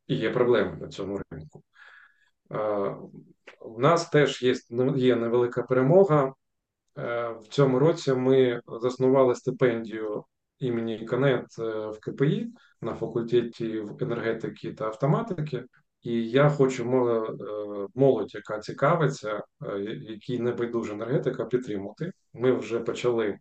і 0.06 0.14
є 0.14 0.30
проблеми 0.30 0.78
на 0.80 0.88
цьому 0.88 1.20
ринку. 1.30 1.62
У 3.60 3.80
нас 3.80 4.08
теж 4.08 4.42
є, 4.42 4.54
є 4.96 5.16
невелика 5.16 5.62
перемога. 5.62 6.34
В 7.40 7.42
цьому 7.48 7.78
році 7.78 8.12
ми 8.12 8.60
заснували 8.80 9.34
стипендію 9.34 10.24
імені 10.58 10.98
Канет 10.98 11.46
е, 11.58 11.62
в 11.88 11.98
КПІ 12.00 12.48
на 12.80 12.94
факультеті 12.94 13.84
енергетики 14.00 14.72
та 14.72 14.84
автоматики. 14.84 15.64
І 16.02 16.30
я 16.30 16.48
хочу 16.48 16.84
е, 16.84 17.88
молодь, 17.94 18.34
яка 18.34 18.58
цікавиться, 18.58 19.42
е, 19.66 19.78
якій 20.00 20.38
не 20.38 20.52
байдуже 20.52 20.92
енергетика, 20.92 21.44
підтримати. 21.44 22.12
Ми 22.34 22.52
вже 22.52 22.80
почали 22.80 23.38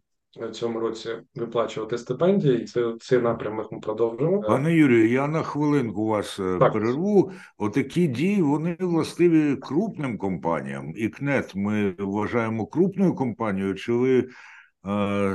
цьому 0.51 0.79
році 0.79 1.09
виплачувати 1.35 1.97
стипендії, 1.97 2.61
і 2.61 2.65
це 2.65 2.93
цей 2.99 3.19
напрямок 3.19 3.71
ми 3.71 3.79
продовжуємо. 3.79 4.41
Пане 4.41 4.73
Юрію, 4.73 5.11
я 5.11 5.27
на 5.27 5.43
хвилинку 5.43 6.07
вас 6.07 6.35
так. 6.35 6.73
перерву. 6.73 7.31
Отакі 7.57 8.07
дії 8.07 8.41
вони 8.41 8.77
властиві 8.79 9.55
крупним 9.55 10.17
компаніям. 10.17 10.93
І 10.95 11.09
КНЕТ 11.09 11.55
ми 11.55 11.95
вважаємо 11.99 12.65
крупною 12.65 13.15
компанією. 13.15 13.75
Чи 13.75 13.93
ви 13.93 14.27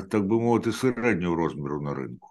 так 0.09 0.27
би 0.27 0.41
мовити, 0.41 0.73
середнього 0.73 1.37
розміру 1.37 1.81
на 1.81 1.95
ринку. 1.95 2.29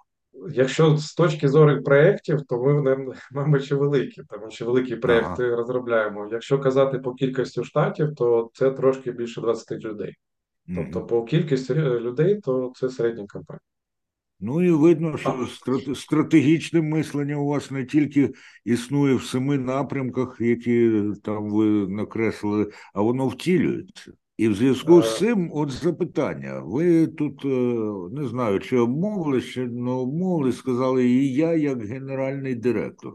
Якщо 0.49 0.97
з 0.97 1.13
точки 1.13 1.49
зору 1.49 1.83
проєктів, 1.83 2.41
то 2.41 2.63
ми 2.63 2.97
мабуть, 3.31 3.63
ще 3.63 3.75
великі, 3.75 4.23
тому 4.29 4.51
що 4.51 4.65
великі 4.65 4.95
проєкти 4.95 5.43
ага. 5.43 5.55
розробляємо. 5.55 6.29
Якщо 6.31 6.59
казати 6.59 6.99
по 6.99 7.13
кількості 7.13 7.63
штатів, 7.63 8.15
то 8.15 8.49
це 8.53 8.71
трошки 8.71 9.11
більше 9.11 9.41
20 9.41 9.71
людей. 9.71 10.15
Тобто, 10.75 11.05
по 11.05 11.23
кількості 11.23 11.73
людей, 11.73 12.41
то 12.41 12.71
це 12.75 12.89
середня 12.89 13.25
компанія. 13.27 13.61
Ну 14.39 14.63
і 14.63 14.71
видно, 14.71 15.17
що 15.17 15.47
стратегічне 15.95 16.81
мислення 16.81 17.35
у 17.35 17.47
вас 17.47 17.71
не 17.71 17.85
тільки 17.85 18.31
існує 18.65 19.15
в 19.15 19.23
семи 19.23 19.57
напрямках, 19.57 20.37
які 20.39 21.03
там 21.23 21.49
ви 21.49 21.65
накреслили, 21.87 22.71
а 22.93 23.01
воно 23.01 23.27
втілюється. 23.27 24.11
І 24.37 24.47
в 24.47 24.55
зв'язку 24.55 25.01
з 25.01 25.17
цим, 25.17 25.51
от 25.53 25.71
запитання. 25.71 26.61
Ви 26.65 27.07
тут 27.07 27.45
не 28.13 28.27
знаю, 28.27 28.59
чи 28.59 28.77
обмовили, 28.77 29.41
чи 29.41 29.67
не 29.67 29.91
обмовили, 29.91 30.51
сказали, 30.51 31.05
і 31.05 31.33
я 31.33 31.53
як 31.53 31.85
генеральний 31.85 32.55
директор. 32.55 33.13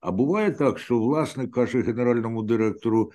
А 0.00 0.12
буває 0.12 0.50
так, 0.50 0.78
що 0.78 0.98
власник 0.98 1.54
каже 1.54 1.82
генеральному 1.82 2.42
директору: 2.42 3.12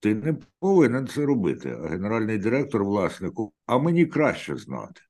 ти 0.00 0.14
не 0.14 0.36
повинен 0.60 1.06
це 1.06 1.26
робити, 1.26 1.76
а 1.84 1.88
генеральний 1.88 2.38
директор 2.38 2.84
власнику, 2.84 3.52
а 3.66 3.78
мені 3.78 4.06
краще 4.06 4.56
знати. 4.56 5.00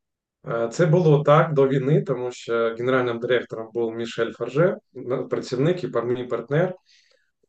Е, 0.48 0.68
це 0.72 0.87
було 0.87 1.22
так 1.22 1.53
до 1.53 1.68
війни, 1.68 2.03
тому 2.03 2.33
що 2.33 2.74
генеральним 2.79 3.18
директором 3.18 3.68
був 3.74 3.94
Мішель 3.94 4.33
Фарже, 4.33 4.76
працівник 5.31 5.85
і 5.85 5.90
мій 6.07 6.24
партнер 6.24 6.74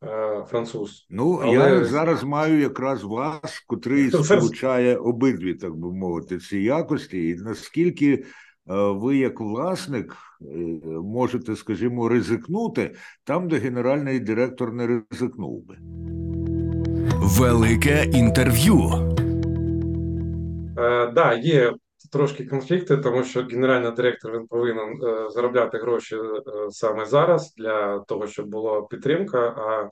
е, 0.02 0.44
француз. 0.48 1.06
Ну 1.10 1.40
Але... 1.42 1.52
я 1.52 1.84
зараз 1.84 2.24
маю 2.24 2.60
якраз 2.60 3.04
вас, 3.04 3.64
котрий 3.66 4.10
сполучає 4.10 4.96
обидві, 4.96 5.54
так 5.54 5.76
би 5.76 5.92
мовити, 5.92 6.38
ці 6.38 6.58
якості, 6.58 7.28
і 7.28 7.34
наскільки 7.34 8.12
е, 8.14 8.24
ви, 8.74 9.16
як 9.16 9.40
власник, 9.40 10.16
можете, 11.02 11.56
скажімо, 11.56 12.08
ризикнути 12.08 12.94
там, 13.24 13.48
де 13.48 13.56
генеральний 13.56 14.20
директор 14.20 14.72
не 14.72 15.04
ризикнув 15.10 15.66
би. 15.66 15.76
Велике 17.10 18.04
інтерв'ю. 18.04 18.78
Так, 20.76 21.14
да, 21.14 21.34
є 21.34 21.74
трошки 22.12 22.46
конфлікти, 22.46 22.96
тому 22.96 23.24
що 23.24 23.42
генеральний 23.42 23.92
директор 23.92 24.32
він 24.32 24.46
повинен 24.46 25.02
е, 25.04 25.30
заробляти 25.30 25.78
гроші 25.78 26.16
е, 26.16 26.20
саме 26.70 27.06
зараз 27.06 27.54
для 27.54 27.98
того, 27.98 28.26
щоб 28.26 28.46
була 28.46 28.82
підтримка. 28.82 29.38
А 29.38 29.90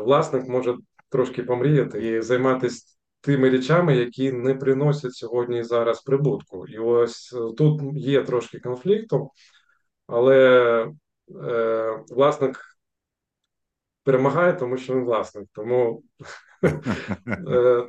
власник 0.00 0.48
може 0.48 0.74
трошки 1.08 1.42
помріяти 1.42 2.08
і 2.08 2.22
займатися 2.22 2.96
тими 3.20 3.50
речами, 3.50 3.96
які 3.96 4.32
не 4.32 4.54
приносять 4.54 5.14
сьогодні 5.14 5.58
і 5.58 5.62
зараз 5.62 6.02
прибутку. 6.02 6.66
І 6.66 6.78
ось 6.78 7.32
е, 7.32 7.54
тут 7.56 7.80
є 7.94 8.22
трошки 8.22 8.58
конфлікту, 8.58 9.30
але 10.06 10.38
е, 11.44 12.04
власник 12.08 12.60
перемагає, 14.06 14.52
тому 14.52 14.76
що 14.76 14.94
він 14.94 15.04
власник. 15.04 15.48
Тому 15.52 16.02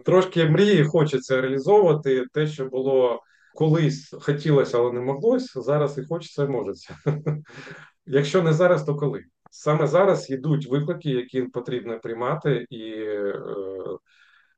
трошки 0.06 0.46
мрії 0.46 0.84
хочеться 0.84 1.42
реалізовувати 1.42 2.26
те, 2.34 2.48
що 2.48 2.66
було 2.66 3.22
колись 3.56 4.14
хотілося, 4.22 4.78
але 4.78 4.92
не 4.92 5.00
моглося. 5.00 5.62
Зараз 5.62 5.98
і 5.98 6.06
хочеться, 6.06 6.44
і 6.44 6.48
можеться. 6.48 6.98
Якщо 8.06 8.44
не 8.44 8.54
зараз, 8.54 8.84
то 8.84 8.96
коли? 8.96 9.24
Саме 9.52 9.88
зараз 9.88 10.30
йдуть 10.30 10.68
виклики, 10.68 11.10
які 11.10 11.42
потрібно 11.42 12.00
приймати 12.00 12.66
і 12.70 12.92
е, 12.92 13.42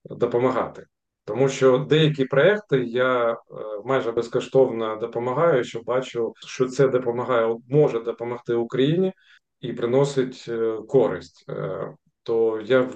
допомагати. 0.05 0.85
Тому 1.25 1.49
що 1.49 1.77
деякі 1.77 2.25
проекти 2.25 2.83
я 2.83 3.31
е, 3.31 3.37
майже 3.85 4.11
безкоштовно 4.11 4.95
допомагаю, 4.95 5.63
що 5.63 5.81
бачу, 5.81 6.33
що 6.47 6.67
це 6.67 6.87
допомагає, 6.87 7.55
може 7.69 7.99
допомогти 7.99 8.53
Україні 8.53 9.13
і 9.61 9.73
приносить 9.73 10.45
е, 10.47 10.81
користь. 10.87 11.45
Е, 11.49 11.95
то 12.23 12.61
я 12.61 12.81
е, 12.81 12.89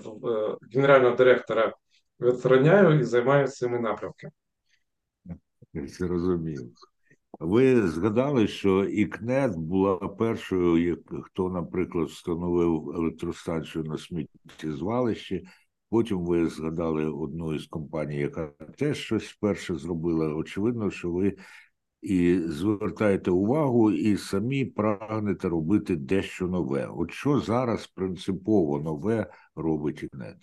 генерального 0.74 1.16
директора 1.16 1.74
відстраняю 2.20 3.00
і 3.00 3.04
займаюся 3.04 3.54
цими 3.54 3.80
напрямками. 3.80 4.32
Зрозуміло. 5.74 6.68
Ви 7.40 7.88
згадали, 7.88 8.48
що 8.48 8.86
ІКНЕТ 8.86 9.56
була 9.56 9.98
першою, 9.98 11.04
хто, 11.24 11.50
наприклад, 11.50 12.08
встановив 12.08 12.90
електростанцію 12.96 13.84
на 13.84 13.98
сміттєзвалищі. 13.98 15.48
Потім 15.90 16.26
ви 16.26 16.48
згадали 16.48 17.06
одну 17.06 17.54
із 17.54 17.68
компаній, 17.68 18.18
яка 18.18 18.48
теж 18.78 18.98
щось 18.98 19.24
вперше 19.24 19.76
зробила. 19.76 20.36
Очевидно, 20.36 20.92
що 20.92 21.12
ви 21.12 21.36
і 22.04 22.40
звертаєте 22.40 23.32
увагу, 23.32 23.92
і 23.92 24.18
самі 24.18 24.66
прагнете 24.66 25.50
робити 25.50 25.96
дещо 25.96 26.48
нове. 26.48 26.90
От 26.98 27.12
що 27.12 27.40
зараз 27.40 27.88
принципово 27.88 28.80
нове 28.80 29.32
робить 29.56 30.04
ІКНЕТ? 30.04 30.38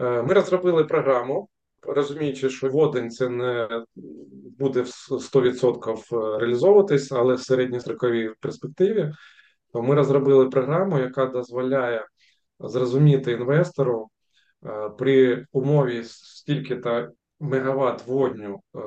Е, 0.00 0.22
ми 0.22 0.34
розробили 0.34 0.84
програму 0.84 1.48
розуміючи, 1.82 2.50
що 2.50 2.68
водень 2.68 3.10
це 3.10 3.28
не 3.28 3.84
буде 4.58 4.82
в 4.82 4.86
100% 4.86 6.38
реалізовуватись, 6.38 7.12
але 7.12 7.34
в 7.34 7.40
середньостроковій 7.40 8.30
перспективі, 8.40 9.12
то 9.72 9.82
ми 9.82 9.94
розробили 9.94 10.48
програму, 10.48 10.98
яка 10.98 11.26
дозволяє 11.26 12.06
зрозуміти 12.60 13.32
інвестору 13.32 14.08
е, 14.66 14.90
при 14.98 15.46
умові 15.52 16.04
стільки-то 16.04 17.08
мегаватт 17.40 18.06
водню 18.06 18.60
е, 18.76 18.80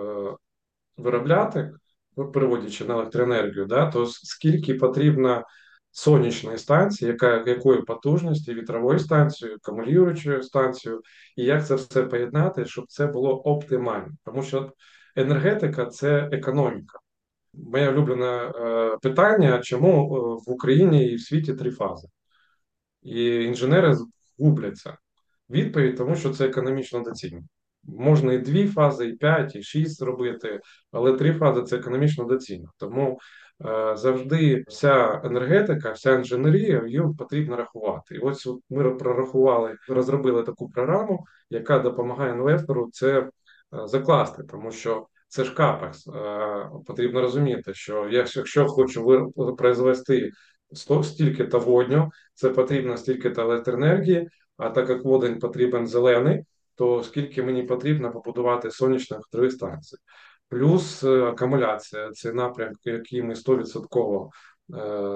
виробляти, 0.98 1.74
переводячи 2.16 2.86
на 2.86 2.94
електроенергію, 2.94 3.66
да, 3.66 3.92
то 3.92 4.06
скільки 4.06 4.74
потрібно 4.74 5.44
сонячної 5.92 6.58
станції, 6.58 7.12
яка 7.12 7.44
якої 7.48 7.82
потужності, 7.82 8.54
вітрової 8.54 9.00
станції, 9.00 9.54
акумулюючою 9.54 10.44
станцією, 10.44 11.02
і 11.36 11.44
як 11.44 11.68
це 11.68 11.76
все 11.76 12.04
поєднати, 12.04 12.66
щоб 12.66 12.86
це 12.88 13.08
було 13.08 13.42
оптимально. 13.42 14.12
Тому 14.26 14.44
що 14.44 14.74
енергетика 15.16 15.86
це 15.86 16.30
економіка. 16.32 17.00
Моє 17.54 17.90
улюблене 17.90 18.26
е, 18.26 18.98
питання: 19.02 19.60
чому 19.60 20.16
е, 20.16 20.20
в 20.48 20.54
Україні 20.54 21.06
і 21.08 21.16
в 21.16 21.22
світі 21.22 21.54
три 21.54 21.72
фази? 21.72 22.08
І 23.02 23.44
інженери 23.44 23.96
губляться. 24.40 24.98
Відповідь, 25.50 25.98
тому 25.98 26.16
що 26.16 26.30
це 26.30 26.46
економічно 26.46 27.00
доцільно. 27.04 27.42
Можна 27.84 28.34
і 28.34 28.38
дві 28.38 28.68
фази, 28.68 29.08
і 29.08 29.14
п'ять, 29.14 29.56
і 29.56 29.64
шість 29.64 30.00
зробити, 30.00 30.60
але 30.92 31.14
три 31.14 31.34
фази 31.34 31.62
це 31.64 31.78
економічно 31.78 32.24
доцільно. 32.24 32.72
Тому 32.78 33.20
Е, 33.66 33.98
завжди 33.98 34.64
вся 34.68 35.22
енергетика, 35.24 35.92
вся 35.92 36.14
інженерія 36.14 36.84
її 36.86 37.02
потрібно 37.18 37.56
рахувати. 37.56 38.16
І 38.16 38.20
ось 38.20 38.50
ми 38.70 38.92
прорахували, 38.92 39.76
розробили 39.88 40.44
таку 40.44 40.70
програму, 40.70 41.26
яка 41.50 41.80
допомагає 41.80 42.34
інвестору 42.34 42.90
це 42.92 43.20
е, 43.20 43.30
закласти, 43.88 44.44
тому 44.44 44.72
що 44.72 45.08
це 45.28 45.44
ж 45.44 45.54
капекс. 45.54 46.08
Е, 46.08 46.70
потрібно 46.88 47.22
розуміти, 47.22 47.74
що 47.74 48.08
якщо 48.12 48.68
хочу 48.68 49.32
произвести 49.58 50.32
стільки 51.04 51.46
та 51.46 51.58
водню, 51.58 52.12
це 52.34 52.50
потрібно 52.50 52.98
стільки 52.98 53.30
та 53.30 53.42
електроенергії. 53.42 54.30
А 54.58 54.70
так 54.70 54.90
як 54.90 55.04
водень 55.04 55.40
потрібен 55.40 55.88
зелений, 55.88 56.44
то 56.82 57.04
скільки 57.04 57.44
мені 57.44 57.64
потрібно 57.64 58.12
побудувати 58.12 58.72
сонячних 58.72 59.20
три 59.32 59.52
станцій 59.52 59.98
плюс 60.50 61.04
е, 61.04 61.24
акумуляція 61.24 62.12
це 62.12 62.34
напрямок, 62.34 62.78
який 62.84 63.24
ми 63.24 63.34
100% 63.34 64.26
е, 64.26 64.30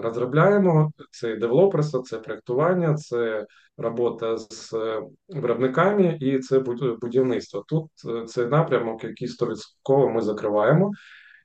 розробляємо. 0.02 0.92
Це 1.12 1.36
девелоперство, 1.36 2.00
це 2.00 2.18
проектування, 2.18 2.94
це 2.94 3.46
робота 3.78 4.38
з 4.38 4.74
е, 4.74 5.02
виробниками 5.30 6.18
і 6.22 6.40
це 6.40 6.60
будівництво. 7.02 7.64
Тут 7.68 7.90
це 8.30 8.46
напрямок, 8.46 9.04
який 9.04 9.28
100% 9.28 10.14
ми 10.14 10.22
закриваємо, 10.22 10.92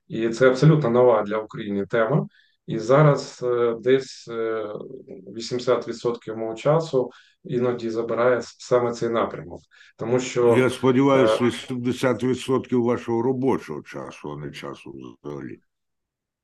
і 0.07 0.29
це 0.29 0.49
абсолютно 0.49 0.89
нова 0.89 1.21
для 1.21 1.37
України 1.37 1.85
тема. 1.85 2.27
І 2.67 2.79
зараз 2.79 3.45
десь 3.79 4.29
80% 4.29 6.35
мого 6.35 6.55
часу 6.55 7.11
іноді 7.43 7.89
забирає 7.89 8.39
саме 8.41 8.91
цей 8.91 9.09
напрямок. 9.09 9.61
Тому 9.97 10.19
що 10.19 10.55
я 10.57 10.69
сподіваюся, 10.69 11.37
80% 11.43 12.75
е, 12.75 12.77
вашого 12.77 13.21
робочого 13.21 13.81
часу, 13.81 14.31
а 14.31 14.45
не 14.45 14.51
часу 14.51 14.93
взагалі. 15.23 15.59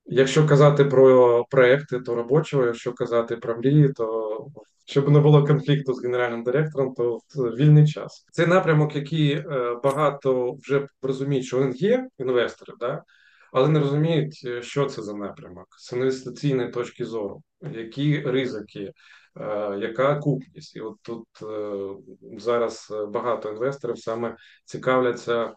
Якщо 0.05 0.47
казати 0.47 0.86
про 0.86 1.45
проекти, 1.49 1.99
то 1.99 2.15
робочого, 2.15 2.65
якщо 2.65 2.93
казати 2.93 3.38
про 3.38 3.57
мрії, 3.57 3.89
то 3.93 4.47
щоб 4.86 5.10
не 5.10 5.19
було 5.19 5.45
конфлікту 5.45 5.93
з 5.93 6.03
генеральним 6.03 6.43
директором, 6.43 6.93
то 6.93 7.19
вільний 7.36 7.88
час. 7.88 8.25
Це 8.31 8.47
напрямок, 8.47 8.95
який 8.95 9.31
е, 9.31 9.43
багато 9.83 10.55
вже 10.62 10.88
розуміють, 11.01 11.45
що 11.45 11.60
він 11.60 11.73
є 11.75 12.07
інвестори, 12.17 12.73
да? 12.79 13.03
Але 13.58 13.70
не 13.70 13.80
розуміють, 13.80 14.41
е, 14.46 14.62
що 14.62 14.86
це 14.86 15.02
за 15.02 15.13
напрямок 15.13 15.67
з 15.80 15.93
інвестиційної 15.93 16.70
точки 16.70 17.06
зору, 17.06 17.41
які 17.62 18.22
ризики, 18.22 18.93
Е, 19.39 19.78
яка 19.80 20.15
купність? 20.15 20.76
І 20.76 20.82
от 20.82 20.96
тут 21.02 21.28
е, 21.41 22.38
зараз 22.38 22.93
багато 23.08 23.50
інвесторів 23.50 23.98
саме 23.98 24.36
цікавляться 24.65 25.54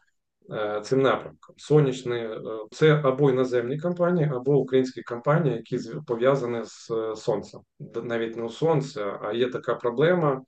цим 0.83 1.03
напрямком. 1.03 1.55
Сонячний 1.59 2.29
це 2.71 2.95
або 3.05 3.31
іноземні 3.31 3.79
компанії, 3.79 4.31
або 4.35 4.57
українські 4.57 5.03
компанії, 5.03 5.57
які 5.57 5.79
пов'язані 6.07 6.65
з 6.65 6.91
сонцем. 7.17 7.61
Навіть 8.03 8.37
не 8.37 8.43
у 8.43 8.49
сонця, 8.49 9.19
а 9.23 9.33
є 9.33 9.49
така 9.49 9.75
проблема. 9.75 10.43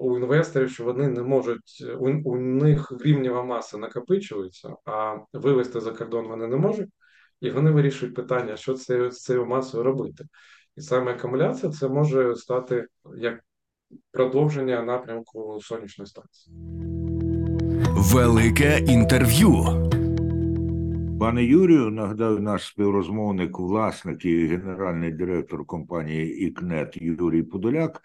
У 0.00 0.18
інвесторів, 0.18 0.70
що 0.70 0.84
вони 0.84 1.08
не 1.08 1.22
можуть, 1.22 1.84
у, 1.98 2.30
у 2.30 2.36
них 2.36 2.92
гривнєва 2.92 3.44
маса 3.44 3.78
накопичується, 3.78 4.74
а 4.84 5.16
вивезти 5.32 5.80
за 5.80 5.92
кордон 5.92 6.26
вони 6.26 6.46
не 6.46 6.56
можуть, 6.56 6.88
і 7.40 7.50
вони 7.50 7.70
вирішують 7.70 8.14
питання, 8.14 8.56
що 8.56 8.74
це 8.74 9.10
з 9.10 9.22
цією 9.22 9.46
масою 9.46 9.84
робити. 9.84 10.24
І 10.76 10.80
саме 10.80 11.12
акумуляція 11.12 11.72
це 11.72 11.88
може 11.88 12.34
стати 12.34 12.86
як 13.16 13.40
продовження 14.12 14.82
напрямку 14.82 15.58
сонячної 15.62 16.06
станції. 16.06 16.56
Велике 17.90 18.78
інтерв'ю. 18.78 19.54
Пане 21.20 21.44
Юрію, 21.44 21.90
нагадаю, 21.90 22.38
наш 22.38 22.66
співрозмовник, 22.66 23.58
власник 23.58 24.24
і 24.24 24.46
генеральний 24.46 25.12
директор 25.12 25.66
компанії 25.66 26.46
«Ікнет» 26.46 26.96
Юрій 26.96 27.42
Подоляк. 27.42 28.02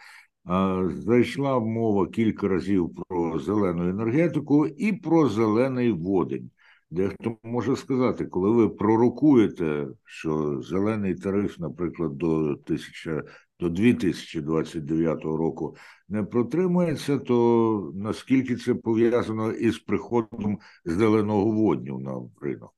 Зайшла 0.90 1.60
мова 1.60 2.08
кілька 2.08 2.48
разів 2.48 2.96
про 2.96 3.40
зелену 3.40 3.90
енергетику 3.90 4.68
і 4.68 4.94
про 4.94 5.30
зелений 5.30 5.92
водень. 5.92 6.52
Дехто 6.90 7.38
може 7.44 7.76
сказати, 7.76 8.26
коли 8.26 8.50
ви 8.50 8.70
пророкуєте, 8.70 9.88
що 10.06 10.62
зелений 10.62 11.16
тариф, 11.16 11.60
наприклад, 11.60 12.18
до 12.18 12.36
1000, 12.36 13.24
до 13.60 13.70
2029 13.70 15.24
року 15.24 15.76
не 16.10 16.24
протримається, 16.24 17.18
то 17.18 17.92
наскільки 17.96 18.56
це 18.56 18.76
пов'язано 18.76 19.52
із 19.52 19.80
приходом 19.80 20.60
зеленого 20.86 21.52
водню 21.52 22.00
на 22.00 22.22
ринок? 22.42 22.74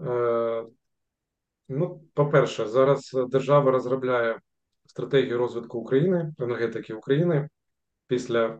Е, 0.00 0.64
ну, 1.68 2.00
по-перше, 2.14 2.66
зараз 2.66 3.16
держава 3.30 3.70
розробляє 3.70 4.40
стратегію 4.86 5.38
розвитку 5.38 5.78
України, 5.78 6.34
енергетики 6.38 6.94
України 6.94 7.48
після, 8.06 8.58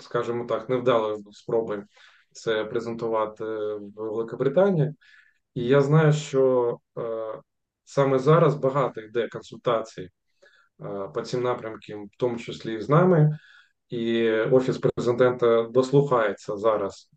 скажімо 0.00 0.44
так, 0.44 0.68
невдалої 0.68 1.24
спроби 1.32 1.84
це 2.32 2.64
презентувати 2.64 3.44
в 3.44 3.92
Великобританії. 3.94 4.94
І 5.54 5.64
я 5.64 5.80
знаю, 5.80 6.12
що 6.12 6.78
е, 6.98 7.02
саме 7.84 8.18
зараз 8.18 8.54
багато 8.54 9.00
йде 9.00 9.28
консультацій 9.28 10.02
е, 10.02 11.08
по 11.14 11.22
цим 11.22 11.42
напрямкам, 11.42 12.06
в 12.06 12.16
тому 12.18 12.38
числі 12.38 12.80
з 12.80 12.88
нами, 12.88 13.38
і 13.88 14.30
офіс 14.30 14.78
президента 14.78 15.62
дослухається 15.62 16.56
зараз 16.56 17.10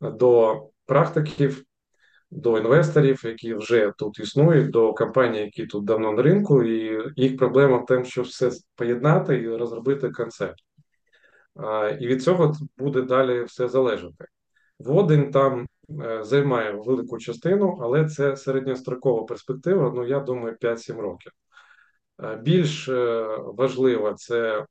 до 0.00 0.62
практиків 0.86 1.64
до 2.34 2.58
інвесторів, 2.58 3.22
які 3.24 3.54
вже 3.54 3.92
тут 3.98 4.18
існують, 4.20 4.70
до 4.70 4.94
компаній, 4.94 5.38
які 5.38 5.66
тут 5.66 5.84
давно 5.84 6.12
на 6.12 6.22
ринку, 6.22 6.62
і 6.62 7.02
їх 7.16 7.36
проблема 7.36 7.76
в 7.76 7.86
тому, 7.86 8.04
що 8.04 8.22
все 8.22 8.50
поєднати 8.76 9.36
і 9.36 9.48
розробити 9.48 10.10
концепт. 10.10 10.58
І 12.00 12.06
від 12.06 12.22
цього 12.22 12.52
буде 12.78 13.02
далі 13.02 13.44
все 13.44 13.68
залежати. 13.68 14.24
Водень 14.78 15.30
там 15.30 15.66
е, 16.02 16.24
займає 16.24 16.72
велику 16.72 17.18
частину, 17.18 17.78
але 17.82 18.08
це 18.08 18.36
середньострокова 18.36 19.24
перспектива. 19.24 19.92
Ну 19.94 20.06
я 20.06 20.20
думаю, 20.20 20.56
5-7 20.60 21.00
років. 21.00 21.32
Більш 22.42 22.88
е, 22.88 23.26
важливо 23.38 24.12
це 24.12 24.66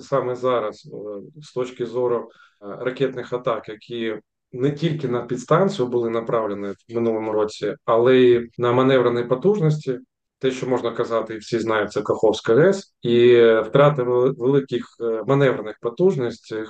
саме 0.00 0.34
зараз, 0.34 0.86
е, 0.86 1.40
з 1.42 1.52
точки 1.52 1.86
зору 1.86 2.30
ракетних 2.60 3.32
атак, 3.32 3.68
які 3.68 4.20
не 4.56 4.70
тільки 4.70 5.08
на 5.08 5.22
підстанцію 5.22 5.88
були 5.88 6.10
направлені 6.10 6.68
в 6.68 6.94
минулому 6.94 7.32
році, 7.32 7.74
але 7.84 8.16
й 8.16 8.50
на 8.58 8.72
маневрені 8.72 9.22
потужності. 9.22 9.98
Те, 10.38 10.50
що 10.50 10.66
можна 10.66 10.90
казати, 10.90 11.34
і 11.34 11.38
всі 11.38 11.58
знають, 11.58 11.92
це 11.92 12.02
Каховська 12.02 12.54
ГЕС, 12.54 12.94
і 13.02 13.36
втрата 13.66 14.02
великих 14.02 14.86
е, 15.00 15.22
маневрених 15.26 15.76
потужностей 15.80 16.62
е, 16.62 16.64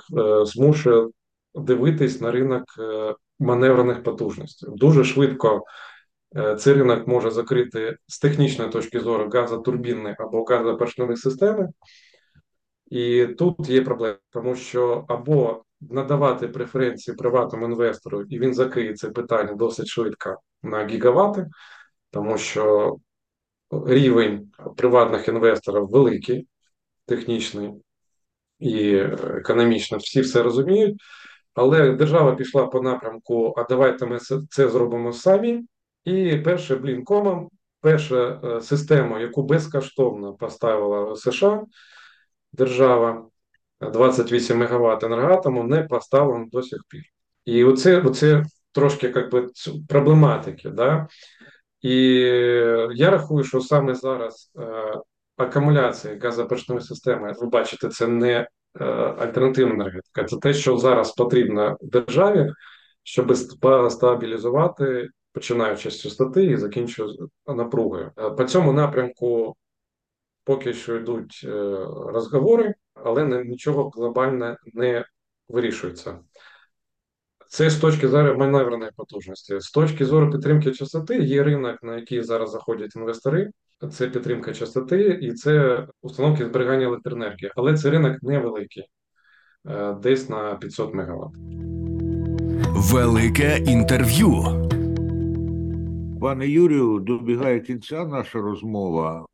змушує 0.45 1.07
дивитись 1.55 2.21
на 2.21 2.31
ринок 2.31 2.63
е, 2.79 3.15
маневрених 3.39 4.03
потужностей. 4.03 4.69
Дуже 4.73 5.03
швидко 5.03 5.63
цей 6.57 6.73
ринок 6.73 7.07
може 7.07 7.31
закрити 7.31 7.97
з 8.07 8.19
технічної 8.19 8.71
точки 8.71 8.99
зору 8.99 9.29
газотурбінної 9.29 10.15
або 10.19 10.43
газопоршневої 10.43 11.17
системи. 11.17 11.69
І 12.89 13.27
тут 13.27 13.69
є 13.69 13.81
проблема, 13.81 14.17
тому 14.29 14.55
що 14.55 15.05
або 15.07 15.63
надавати 15.81 16.47
преференції 16.47 17.17
приватному 17.17 17.65
інвестору, 17.65 18.21
і 18.21 18.39
він 18.39 18.53
закриє 18.53 18.93
це 18.93 19.09
питання 19.09 19.53
досить 19.53 19.87
швидко 19.87 20.41
на 20.63 20.87
гігавати, 20.87 21.47
тому 22.11 22.37
що 22.37 22.95
рівень 23.71 24.51
приватних 24.77 25.27
інвесторів 25.27 25.87
великий, 25.87 26.47
технічний 27.05 27.73
і 28.59 28.95
економічно, 29.37 29.97
всі 29.97 30.21
все 30.21 30.43
розуміють. 30.43 31.01
Але 31.53 31.91
держава 31.91 32.35
пішла 32.35 32.67
по 32.67 32.81
напрямку: 32.81 33.53
а 33.57 33.63
давайте 33.63 34.05
ми 34.05 34.19
це 34.49 34.69
зробимо 34.69 35.13
самі. 35.13 35.63
І 36.05 36.37
перше 36.37 36.75
блінкомом, 36.75 37.49
перша 37.81 38.41
е, 38.43 38.61
система, 38.61 39.19
яку 39.19 39.43
безкоштовно 39.43 40.33
поставила 40.33 41.15
США 41.15 41.63
держава, 42.53 43.29
28 43.81 44.57
МВт 44.57 45.03
енергоатому 45.03 45.63
не 45.63 45.83
поставлено 45.83 46.45
до 46.51 46.63
сих 46.63 46.79
пір. 46.89 47.03
І 47.45 47.63
оце 47.63 48.01
оце 48.01 48.43
трошки 48.71 49.13
як 49.15 49.31
би, 49.31 49.47
проблематики. 49.87 50.69
Да? 50.69 51.07
І 51.81 51.95
я 52.95 53.09
рахую, 53.09 53.43
що 53.43 53.61
саме 53.61 53.95
зараз 53.95 54.51
е, 54.59 54.93
акумуляція 55.37 56.19
газопоршневої 56.21 56.85
системи, 56.85 57.33
ви 57.41 57.47
бачите, 57.47 57.89
це 57.89 58.07
не 58.07 58.47
е, 58.79 58.85
альтернативна 59.19 59.73
енергетика, 59.73 60.23
це 60.23 60.37
те, 60.37 60.53
що 60.53 60.77
зараз 60.77 61.11
потрібно 61.11 61.77
державі, 61.81 62.53
щоб 63.03 63.37
стабілізувати, 63.89 65.09
починаючи 65.33 65.91
з 65.91 66.01
частоти 66.01 66.45
і 66.45 66.57
закінчуючи 66.57 67.17
напругою. 67.47 68.11
Е, 68.17 68.29
по 68.29 68.43
цьому 68.43 68.73
напрямку 68.73 69.55
поки 70.47 70.73
що 70.73 70.95
йдуть 70.95 71.41
е, 71.43 71.49
розговори 72.05 72.73
але 73.03 73.43
нічого 73.43 73.89
глобально 73.89 74.57
не 74.73 75.05
вирішується. 75.49 76.19
Це 77.49 77.69
з 77.69 77.77
точки 77.77 78.07
зору 78.07 78.37
маневреної 78.37 78.91
потужності. 78.95 79.59
З 79.59 79.71
точки 79.71 80.05
зору 80.05 80.31
підтримки 80.31 80.71
частоти 80.71 81.17
є 81.17 81.43
ринок, 81.43 81.83
на 81.83 81.95
який 81.95 82.23
зараз 82.23 82.51
заходять 82.51 82.95
інвестори. 82.95 83.51
Це 83.91 84.07
підтримка 84.07 84.53
частоти 84.53 85.19
і 85.21 85.33
це 85.33 85.85
установки 86.01 86.45
зберігання 86.45 86.85
електроенергії. 86.85 87.51
Але 87.55 87.77
це 87.77 87.89
ринок 87.89 88.23
невеликий, 88.23 88.85
е, 89.69 89.93
десь 89.93 90.29
на 90.29 90.55
500 90.55 90.93
МВт. 90.93 91.37
Велике 92.93 93.57
інтерв'ю. 93.57 94.66
Пане 96.21 96.47
Юрію, 96.47 96.99
добігає 96.99 97.59
кінця 97.59 98.05
наша 98.05 98.39
розмова. 98.39 99.25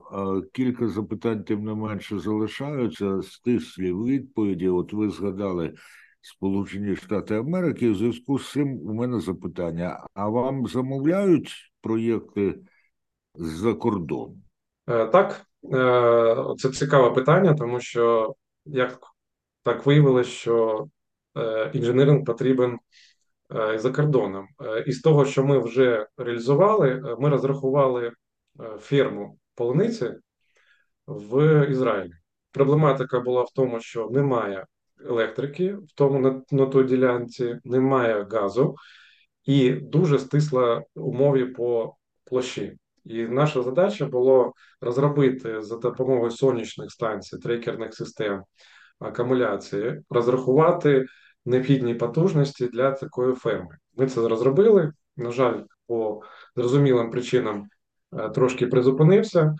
Кілька 0.53 0.87
запитань, 0.87 1.43
тим 1.43 1.63
не 1.63 1.73
менше, 1.73 2.19
залишаються 2.19 3.21
стислі 3.21 3.93
відповіді. 3.93 4.69
От 4.69 4.93
ви 4.93 5.09
згадали 5.09 5.73
Сполучені 6.21 6.95
Штати 6.95 7.35
Америки. 7.35 7.89
У 7.89 7.95
зв'язку 7.95 8.39
з 8.39 8.51
цим 8.51 8.79
у 8.85 8.93
мене 8.93 9.19
запитання: 9.19 10.07
а 10.13 10.29
вам 10.29 10.67
замовляють 10.67 11.73
проєкти 11.81 12.59
з-за 13.35 13.73
кордону? 13.73 14.37
Е, 14.89 15.05
так, 15.05 15.45
е, 15.73 16.55
це 16.57 16.69
цікаве 16.69 17.09
питання, 17.09 17.53
тому 17.53 17.79
що 17.79 18.35
як 18.65 18.99
так 19.63 19.85
виявилось, 19.85 20.27
що 20.27 20.87
е, 21.37 21.71
інженеринг 21.73 22.25
потрібен 22.25 22.79
за 23.75 23.91
кордоном. 23.91 24.47
І 24.85 24.91
з 24.91 25.01
того, 25.01 25.25
що 25.25 25.43
ми 25.43 25.59
вже 25.59 26.07
реалізували, 26.17 27.15
ми 27.19 27.29
розрахували 27.29 28.11
ферму 28.79 29.37
полуниці 29.55 30.13
в 31.07 31.65
Ізраїлі. 31.69 32.13
Проблематика 32.51 33.19
була 33.19 33.41
в 33.41 33.51
тому, 33.55 33.79
що 33.79 34.09
немає 34.11 34.65
електрики 35.05 35.73
в 35.73 35.91
тому 35.95 36.19
на, 36.19 36.41
на 36.51 36.65
той 36.65 36.83
ділянці, 36.83 37.55
немає 37.63 38.27
газу 38.31 38.75
і 39.45 39.71
дуже 39.71 40.19
стисла 40.19 40.83
умові 40.95 41.45
по 41.45 41.95
площі. 42.25 42.77
І 43.05 43.23
наша 43.23 43.63
задача 43.63 44.05
було 44.05 44.53
розробити 44.81 45.61
за 45.61 45.77
допомогою 45.77 46.31
сонячних 46.31 46.91
станцій, 46.91 47.37
трекерних 47.37 47.93
систем 47.93 48.43
акумуляції, 48.99 50.01
розрахувати 50.09 51.05
необхідні 51.45 51.95
потужності 51.95 52.67
для 52.67 52.91
такої 52.91 53.35
ферми. 53.35 53.77
Ми 53.95 54.07
це 54.07 54.27
розробили. 54.27 54.93
На 55.17 55.31
жаль, 55.31 55.61
по 55.87 56.21
зрозумілим 56.55 57.11
причинам 57.11 57.67
Е, 58.19 58.29
трошки 58.29 58.67
призупинився. 58.67 59.55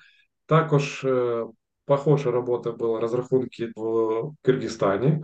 Також 0.45 1.03
е, 1.03 1.45
похожа 1.85 2.31
робота 2.31 2.71
була 2.71 2.99
розрахунки 2.99 3.71
в 3.75 4.31
Киргизстані, 4.41 5.23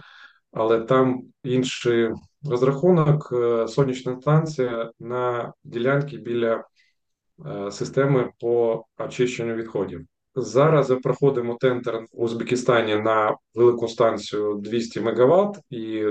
але 0.51 0.79
там 0.79 1.21
інший 1.43 2.09
розрахунок 2.49 3.29
е, 3.31 3.67
сонячна 3.67 4.21
станція 4.21 4.91
на 4.99 5.53
ділянці 5.63 6.17
біля 6.17 6.63
системи 7.71 8.31
по 8.39 8.83
очищенню 8.97 9.55
відходів. 9.55 10.05
Зараз 10.35 10.93
проходимо 11.03 11.57
тендер 11.61 11.99
в 11.99 12.07
Узбекистані 12.11 12.95
на 12.95 13.35
велику 13.53 13.87
станцію 13.87 14.55
200 14.55 15.01
МВт, 15.01 15.59
і 15.69 16.05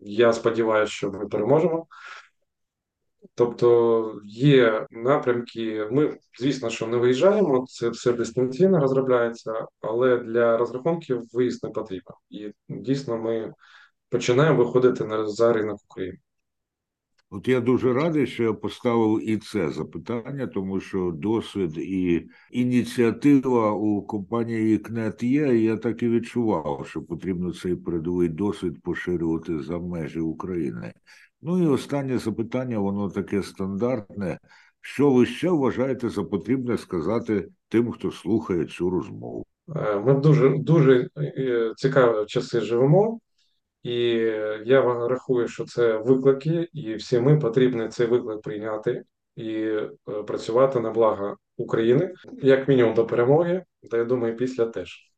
я 0.00 0.32
сподіваюся, 0.32 0.92
що 0.92 1.10
ми 1.10 1.28
переможемо. 1.28 1.86
Тобто 3.34 4.20
є 4.24 4.86
напрямки. 4.90 5.88
Ми, 5.90 6.18
звісно, 6.40 6.70
що 6.70 6.86
не 6.86 6.96
виїжджаємо, 6.96 7.64
це 7.68 7.88
все 7.88 8.12
дистанційно 8.12 8.80
розробляється, 8.80 9.66
але 9.80 10.18
для 10.18 10.56
розрахунків 10.56 11.22
виїзд 11.32 11.64
не 11.64 11.70
потрібен. 11.70 12.14
І 12.30 12.52
дійсно, 12.68 13.18
ми 13.18 13.52
починаємо 14.08 14.64
виходити 14.64 15.04
на 15.04 15.28
за 15.28 15.52
ринок 15.52 15.78
України. 15.88 16.18
От 17.30 17.48
я 17.48 17.60
дуже 17.60 17.92
радий, 17.92 18.26
що 18.26 18.42
я 18.42 18.52
поставив 18.52 19.28
і 19.28 19.36
це 19.36 19.70
запитання, 19.70 20.46
тому 20.46 20.80
що 20.80 21.12
досвід 21.14 21.78
і 21.78 22.28
ініціатива 22.50 23.72
у 23.72 24.02
компанії 24.02 24.78
КНЕТ 24.78 25.22
є. 25.22 25.58
і 25.58 25.62
Я 25.62 25.76
так 25.76 26.02
і 26.02 26.08
відчував, 26.08 26.86
що 26.88 27.02
потрібно 27.02 27.52
цей 27.52 27.76
передовий 27.76 28.28
досвід 28.28 28.82
поширювати 28.82 29.62
за 29.62 29.78
межі 29.78 30.20
України. 30.20 30.92
Ну 31.42 31.62
і 31.62 31.66
останнє 31.66 32.18
запитання, 32.18 32.78
воно 32.78 33.10
таке 33.10 33.42
стандартне. 33.42 34.38
Що 34.80 35.10
ви 35.10 35.26
ще 35.26 35.50
вважаєте 35.50 36.08
за 36.08 36.24
потрібне 36.24 36.78
сказати 36.78 37.48
тим, 37.68 37.92
хто 37.92 38.10
слухає 38.10 38.64
цю 38.64 38.90
розмову? 38.90 39.46
Е, 39.76 40.00
Ми 40.00 40.14
дуже 40.14 40.58
дуже 40.58 41.08
е, 41.18 41.72
цікаві 41.76 42.26
часи 42.26 42.60
живемо, 42.60 43.20
і 43.82 43.94
я 44.64 44.82
рахую, 45.08 45.48
що 45.48 45.64
це 45.64 45.96
виклики, 45.96 46.68
і 46.72 46.94
всі 46.94 47.20
ми 47.20 47.38
потрібні 47.38 47.88
цей 47.88 48.06
виклик 48.06 48.42
прийняти 48.42 49.02
і 49.36 49.52
е, 49.52 49.90
працювати 50.26 50.80
на 50.80 50.90
благо 50.90 51.36
України, 51.56 52.14
як 52.42 52.68
мінімум 52.68 52.94
до 52.94 53.06
перемоги, 53.06 53.64
та 53.90 53.96
я 53.96 54.04
думаю, 54.04 54.36
після 54.36 54.66
теж. 54.66 55.12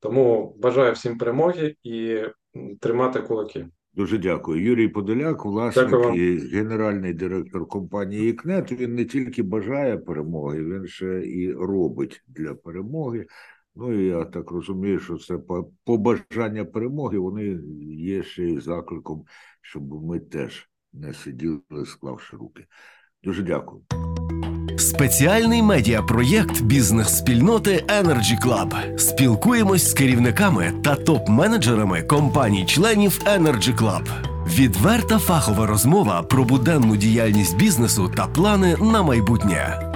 Тому 0.00 0.56
бажаю 0.58 0.92
всім 0.92 1.18
перемоги 1.18 1.74
і 1.82 2.22
тримати 2.80 3.20
кулаки. 3.20 3.68
Дуже 3.92 4.18
дякую. 4.18 4.62
Юрій 4.62 4.88
Подоляк, 4.88 5.44
власник 5.44 6.16
і 6.16 6.36
генеральний 6.36 7.14
директор 7.14 7.68
компанії 7.68 8.32
КНЕТ. 8.32 8.72
Він 8.72 8.94
не 8.94 9.04
тільки 9.04 9.42
бажає 9.42 9.96
перемоги, 9.98 10.64
він 10.64 10.86
ще 10.86 11.22
і 11.26 11.52
робить 11.52 12.22
для 12.28 12.54
перемоги. 12.54 13.26
Ну 13.78 14.00
і 14.00 14.06
я 14.06 14.24
так 14.24 14.50
розумію, 14.50 15.00
що 15.00 15.16
це 15.16 15.38
побажання 15.84 16.64
перемоги, 16.64 17.18
вони 17.18 17.58
є 17.96 18.22
ще 18.22 18.44
й 18.44 18.60
закликом, 18.60 19.24
щоб 19.62 20.04
ми 20.04 20.20
теж 20.20 20.68
не 20.92 21.14
сиділи, 21.14 21.60
склавши 21.86 22.36
руки. 22.36 22.64
Дуже 23.24 23.42
дякую. 23.42 23.82
Спеціальний 24.78 25.62
медіапроєкт 25.62 26.62
бізнес-спільноти 26.62 27.84
Energy 27.88 28.44
Club. 28.44 28.98
Спілкуємось 28.98 29.90
з 29.90 29.94
керівниками 29.94 30.72
та 30.84 30.94
топ-менеджерами 30.94 32.06
компаній-членів 32.06 33.20
Energy 33.24 33.78
Club. 33.78 34.08
Відверта 34.58 35.18
фахова 35.18 35.66
розмова 35.66 36.22
про 36.22 36.44
буденну 36.44 36.96
діяльність 36.96 37.58
бізнесу 37.58 38.12
та 38.16 38.26
плани 38.26 38.76
на 38.80 39.02
майбутнє. 39.02 39.87